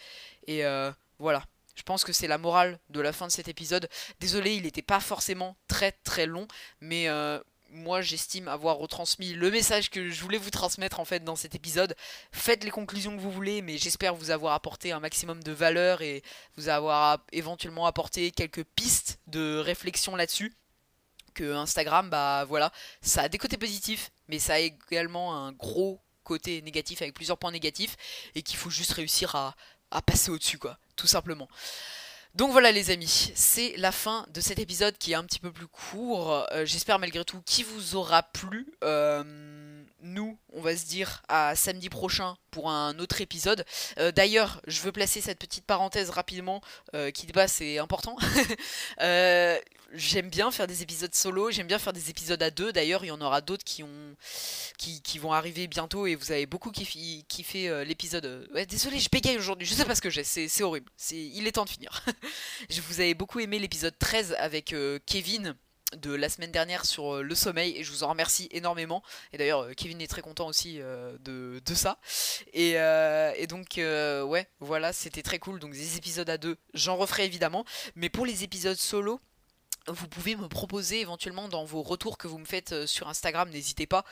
Et 0.48 0.66
euh, 0.66 0.92
voilà. 1.20 1.44
Je 1.76 1.84
pense 1.84 2.06
que 2.06 2.14
c'est 2.14 2.28
la 2.28 2.38
morale 2.38 2.80
de 2.90 3.02
la 3.02 3.12
fin 3.12 3.28
de 3.28 3.32
cet 3.34 3.50
épisode. 3.50 3.90
Désolé, 4.22 4.56
il 4.56 4.64
n'était 4.64 4.82
pas 4.82 5.02
forcément 5.02 5.58
très 5.68 5.92
très 5.92 6.26
long, 6.26 6.48
mais 6.80 7.10
euh, 7.10 7.38
moi 7.69 8.01
j'estime 8.01 8.47
avoir 8.47 8.78
retransmis 8.78 9.34
le 9.34 9.51
message 9.51 9.89
que 9.89 10.10
je 10.10 10.21
voulais 10.21 10.38
vous 10.38 10.49
transmettre 10.49 10.99
en 10.99 11.06
fait 11.06 11.23
dans 11.23 11.36
cet 11.36 11.56
épisode. 11.56 11.95
Faites 12.32 12.63
les 12.63 12.71
conclusions 12.71 13.15
que 13.15 13.21
vous 13.21 13.32
voulez, 13.32 13.62
mais 13.62 13.78
j'espère 13.78 14.15
vous 14.15 14.32
avoir 14.32 14.54
apporté 14.54 14.91
un 14.91 14.99
maximum 14.99 15.43
de 15.43 15.51
valeur 15.51 16.01
et 16.01 16.23
vous 16.58 16.69
avoir 16.69 17.19
éventuellement 17.32 17.86
apporté 17.86 18.32
quelques 18.32 18.63
pistes 18.63 19.19
de 19.28 19.58
réflexion 19.58 20.15
là-dessus. 20.15 20.54
Que 21.34 21.54
Instagram, 21.54 22.10
bah 22.10 22.45
voilà, 22.45 22.71
ça 23.01 23.23
a 23.23 23.30
des 23.30 23.38
côtés 23.38 23.58
positifs, 23.58 24.12
mais 24.30 24.39
ça 24.39 24.54
a 24.54 24.60
également 24.60 25.36
un 25.36 25.51
gros 25.51 25.99
côté 26.23 26.62
négatif 26.62 27.01
avec 27.01 27.13
plusieurs 27.13 27.38
points 27.38 27.51
négatifs 27.51 27.95
et 28.36 28.41
qu'il 28.41 28.58
faut 28.58 28.69
juste 28.69 28.91
réussir 28.91 29.36
à, 29.36 29.56
passer 30.06 30.30
au-dessus 30.30 30.58
quoi, 30.58 30.78
tout 30.97 31.08
simplement. 31.08 31.47
Donc 32.36 32.52
voilà 32.52 32.74
les 32.74 32.91
amis, 32.91 33.32
c'est 33.34 33.78
la 33.78 33.93
fin 33.93 34.26
de 34.34 34.41
cet 34.41 34.60
épisode 34.60 34.98
qui 34.98 35.13
est 35.13 35.15
un 35.15 35.24
petit 35.24 35.39
peu 35.39 35.54
plus 35.54 35.67
court. 35.67 36.45
Euh, 36.52 36.65
j'espère 36.65 37.00
malgré 37.00 37.24
tout 37.24 37.41
qu'il 37.45 37.63
vous 37.63 37.95
aura 37.95 38.24
plu. 38.24 38.67
Euh, 38.84 39.24
nous, 40.02 40.38
on 40.52 40.60
va 40.60 40.76
se 40.76 40.86
dire 40.86 41.24
à 41.30 41.56
samedi 41.56 41.88
prochain 41.88 42.36
pour 42.52 42.69
un 42.69 43.00
autre 43.00 43.21
épisode. 43.21 43.63
Euh, 44.00 44.12
d'ailleurs, 44.12 44.62
je 44.67 44.82
veux 44.82 44.91
placer 44.91 45.21
cette 45.21 45.39
petite 45.39 45.63
parenthèse 45.63 46.10
rapidement 46.10 46.60
qui 47.13 47.26
débat, 47.26 47.48
c'est 47.48 47.78
important. 47.78 48.17
j'aime 49.93 50.30
bien 50.30 50.52
faire 50.52 50.67
des 50.67 50.82
épisodes 50.82 51.13
solo, 51.15 51.52
j'aime 51.52 51.67
bien 51.67 51.80
faire 51.80 51.93
des 51.93 52.10
épisodes 52.10 52.41
à 52.43 52.52
deux. 52.52 52.74
D'ailleurs, 52.74 53.06
il 53.06 53.08
y 53.08 53.12
en 53.12 53.21
aura 53.21 53.39
d'autres 53.39 53.63
qui 53.63 53.82
ont 53.82 54.15
qui, 54.78 55.19
vont 55.19 55.32
arriver 55.32 55.67
bientôt 55.67 56.06
et 56.06 56.15
vous 56.15 56.32
avez 56.34 56.45
beaucoup 56.45 56.71
kiffé, 56.71 57.24
kiffé 57.30 57.86
l'épisode. 57.86 58.50
Désolé, 58.67 59.00
je 59.00 59.10
bégaye 59.10 59.38
aujourd'hui, 59.38 59.65
je 59.65 59.74
sais 59.74 59.86
pas 59.86 59.95
ce 59.95 60.02
que 60.02 60.10
j'ai, 60.10 60.24
c'est 60.26 60.63
horrible. 60.63 60.91
Il 61.12 61.48
est 61.48 61.54
temps 61.54 61.65
de 61.65 61.69
finir. 61.69 62.04
je 62.70 62.82
vous 62.82 63.00
avais 63.00 63.14
beaucoup 63.14 63.40
aimé 63.40 63.60
l'épisode 63.60 63.98
13 63.98 64.36
avec 64.40 64.74
euh, 64.74 65.00
Kevin 65.06 65.56
de 65.98 66.14
la 66.14 66.30
semaine 66.30 66.52
dernière 66.52 66.84
sur 66.86 67.24
le 67.24 67.36
sommeil 67.36 67.78
et 67.78 67.84
je 67.84 67.92
vous 67.92 68.04
en 68.04 68.10
remercie 68.10 68.50
énormément. 68.52 69.02
Et 69.32 69.38
d'ailleurs 69.38 69.68
Kevin 69.78 70.02
est 70.02 70.08
très 70.08 70.22
content 70.22 70.48
aussi 70.48 70.80
de, 70.80 71.62
ça. 71.74 72.00
Et, 72.54 72.72
et 72.72 73.48
donc 73.48 73.76
ouais 73.78 74.50
voilà 74.60 74.92
c'était 74.92 75.22
très 75.22 75.40
cool. 75.40 75.60
Donc 75.60 75.72
des 75.72 75.96
épisodes 75.96 76.30
à 76.30 76.38
deux 76.38 76.58
j'en 76.74 76.98
referai 76.98 77.24
évidemment. 77.24 77.64
Mais 77.96 78.10
pour 78.10 78.26
les 78.26 78.44
épisodes 78.44 78.78
solo 78.78 79.22
vous 79.88 80.08
pouvez 80.08 80.36
me 80.36 80.48
proposer 80.48 81.02
éventuellement 81.02 81.48
dans 81.48 81.63
vos 81.63 81.82
retours 81.82 82.17
que 82.17 82.28
vous 82.28 82.38
me 82.38 82.45
faites 82.45 82.71
euh, 82.71 82.88
sur 82.88 83.08
Instagram, 83.08 83.50
n'hésitez 83.50 83.86
pas 83.86 84.04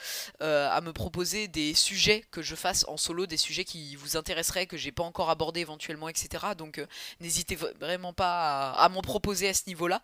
euh, 0.42 0.70
à 0.70 0.82
me 0.82 0.94
proposer 0.94 1.48
des 1.48 1.74
sujets 1.74 2.24
que 2.32 2.42
je 2.42 2.56
fasse 2.56 2.86
en 2.88 2.98
solo, 2.98 3.26
des 3.26 3.38
sujets 3.38 3.64
qui 3.64 3.96
vous 3.96 4.18
intéresseraient, 4.18 4.68
que 4.68 4.78
j'ai 4.78 4.92
pas 4.92 5.04
encore 5.04 5.30
abordé 5.30 5.62
éventuellement, 5.62 6.10
etc. 6.10 6.46
Donc 6.58 6.78
euh, 6.78 6.86
n'hésitez 7.20 7.56
vraiment 7.56 8.14
pas 8.14 8.72
à, 8.72 8.90
m'en 8.90 9.02
proposer 9.02 9.50
à 9.50 9.54
ce 9.54 9.64
niveau-là. 9.68 10.02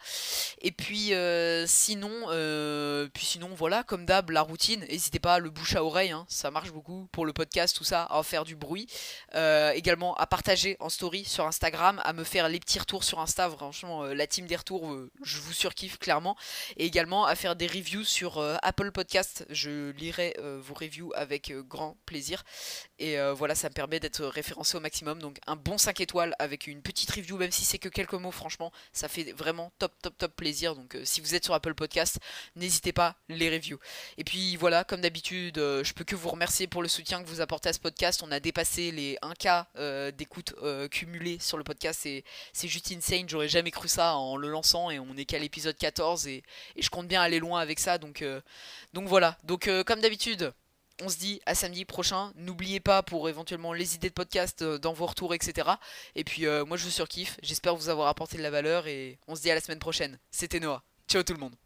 Et 0.61 0.71
puis 0.71 1.11
sinon, 1.67 2.09
puis 3.13 3.25
sinon 3.25 3.49
voilà, 3.55 3.83
comme 3.83 4.05
d'hab, 4.05 4.29
la 4.31 4.41
routine, 4.41 4.81
n'hésitez 4.81 5.19
pas, 5.19 5.39
le 5.39 5.49
bouche 5.49 5.75
à 5.75 5.83
oreille, 5.83 6.11
hein, 6.11 6.25
ça 6.27 6.51
marche 6.51 6.71
beaucoup 6.71 7.07
pour 7.11 7.25
le 7.25 7.33
podcast, 7.33 7.75
tout 7.75 7.83
ça, 7.83 8.07
à 8.09 8.23
faire 8.23 8.45
du 8.45 8.55
bruit. 8.55 8.87
également 9.33 10.15
à 10.15 10.27
partager 10.27 10.77
en 10.79 10.89
story 10.89 11.25
sur 11.25 11.45
Instagram, 11.45 12.01
à 12.03 12.13
me 12.13 12.23
faire 12.23 12.49
les 12.49 12.59
petits 12.59 12.79
retours 12.79 13.03
sur 13.03 13.19
Insta, 13.19 13.49
franchement 13.49 14.03
la 14.03 14.27
team 14.27 14.47
des 14.47 14.55
retours, 14.55 14.95
je 15.21 15.39
vous 15.39 15.53
surkiffe 15.59 15.99
clairement. 15.99 16.35
Et 16.77 16.85
également 16.85 17.25
à 17.25 17.35
faire 17.35 17.55
des 17.55 17.67
reviews 17.67 18.03
sur 18.03 18.37
euh, 18.37 18.55
Apple 18.63 18.91
Podcast. 18.91 19.45
Je 19.49 19.91
lirai 19.91 20.35
euh, 20.39 20.59
vos 20.61 20.73
reviews 20.73 21.11
avec 21.15 21.51
euh, 21.51 21.61
grand 21.61 21.97
plaisir. 22.05 22.43
Et 22.99 23.17
euh, 23.17 23.33
voilà, 23.33 23.55
ça 23.55 23.69
me 23.69 23.73
permet 23.73 23.99
d'être 24.01 24.25
référencé 24.25 24.75
au 24.75 24.81
maximum. 24.81 25.19
Donc 25.19 25.39
un 25.47 25.55
bon 25.55 25.77
5 25.77 26.01
étoiles 26.01 26.35
avec 26.37 26.67
une 26.67 26.81
petite 26.81 27.09
review, 27.11 27.37
même 27.37 27.51
si 27.51 27.63
c'est 27.63 27.79
que 27.79 27.87
quelques 27.87 28.13
mots, 28.13 28.31
franchement, 28.31 28.73
ça 28.91 29.07
fait 29.07 29.31
vraiment 29.31 29.71
top, 29.79 29.93
top, 30.01 30.17
top 30.17 30.35
plaisir. 30.35 30.75
Donc 30.75 30.95
euh, 30.95 31.05
si 31.05 31.21
vous 31.21 31.33
êtes 31.33 31.45
sur 31.45 31.53
Apple 31.53 31.73
Podcast, 31.73 32.19
n'hésitez 32.57 32.91
pas, 32.91 33.15
les 33.29 33.49
reviews. 33.49 33.79
Et 34.17 34.25
puis 34.25 34.57
voilà, 34.57 34.83
comme 34.83 34.99
d'habitude, 34.99 35.57
euh, 35.59 35.83
je 35.83 35.93
peux 35.93 36.03
que 36.03 36.15
vous 36.15 36.27
remercier 36.27 36.67
pour 36.67 36.81
le 36.81 36.89
soutien 36.89 37.23
que 37.23 37.27
vous 37.27 37.39
apportez 37.39 37.69
à 37.69 37.73
ce 37.73 37.79
podcast. 37.79 38.21
On 38.21 38.31
a 38.31 38.41
dépassé 38.41 38.91
les 38.91 39.17
1K 39.21 40.11
d'écoute 40.11 40.53
cumulées 40.91 41.39
sur 41.39 41.57
le 41.57 41.63
podcast. 41.63 42.01
C'est 42.53 42.67
juste 42.67 42.91
insane. 42.91 43.29
J'aurais 43.29 43.47
jamais 43.47 43.71
cru 43.71 43.87
ça 43.87 44.15
en 44.15 44.35
le 44.35 44.49
lançant. 44.49 44.89
Et 44.91 44.99
on 44.99 45.15
est 45.15 45.25
qu'à 45.25 45.39
l'épisode 45.39 45.77
14. 45.77 46.27
Et, 46.27 46.43
et, 46.75 46.81
je 46.81 46.89
compte 46.89 47.07
bien 47.07 47.21
aller 47.21 47.39
loin 47.39 47.61
avec 47.61 47.79
ça. 47.79 47.97
Donc, 47.97 48.23
donc 48.93 49.07
voilà. 49.07 49.37
Donc 49.43 49.69
comme 49.85 50.01
d'habitude 50.01 50.53
on 51.01 51.09
se 51.09 51.17
dit 51.17 51.41
à 51.45 51.55
samedi 51.55 51.85
prochain. 51.85 52.31
N'oubliez 52.35 52.79
pas 52.79 53.03
pour 53.03 53.29
éventuellement 53.29 53.73
les 53.73 53.95
idées 53.95 54.09
de 54.09 54.13
podcast 54.13 54.61
euh, 54.61 54.77
dans 54.77 54.93
vos 54.93 55.05
retours, 55.05 55.33
etc. 55.33 55.69
Et 56.15 56.23
puis 56.23 56.45
euh, 56.45 56.65
moi 56.65 56.77
je 56.77 56.85
vous 56.85 56.91
surkiffe. 56.91 57.37
J'espère 57.41 57.75
vous 57.75 57.89
avoir 57.89 58.07
apporté 58.07 58.37
de 58.37 58.43
la 58.43 58.51
valeur 58.51 58.87
et 58.87 59.19
on 59.27 59.35
se 59.35 59.41
dit 59.41 59.51
à 59.51 59.55
la 59.55 59.61
semaine 59.61 59.79
prochaine. 59.79 60.19
C'était 60.31 60.59
Noah. 60.59 60.83
Ciao 61.07 61.23
tout 61.23 61.33
le 61.33 61.39
monde. 61.39 61.59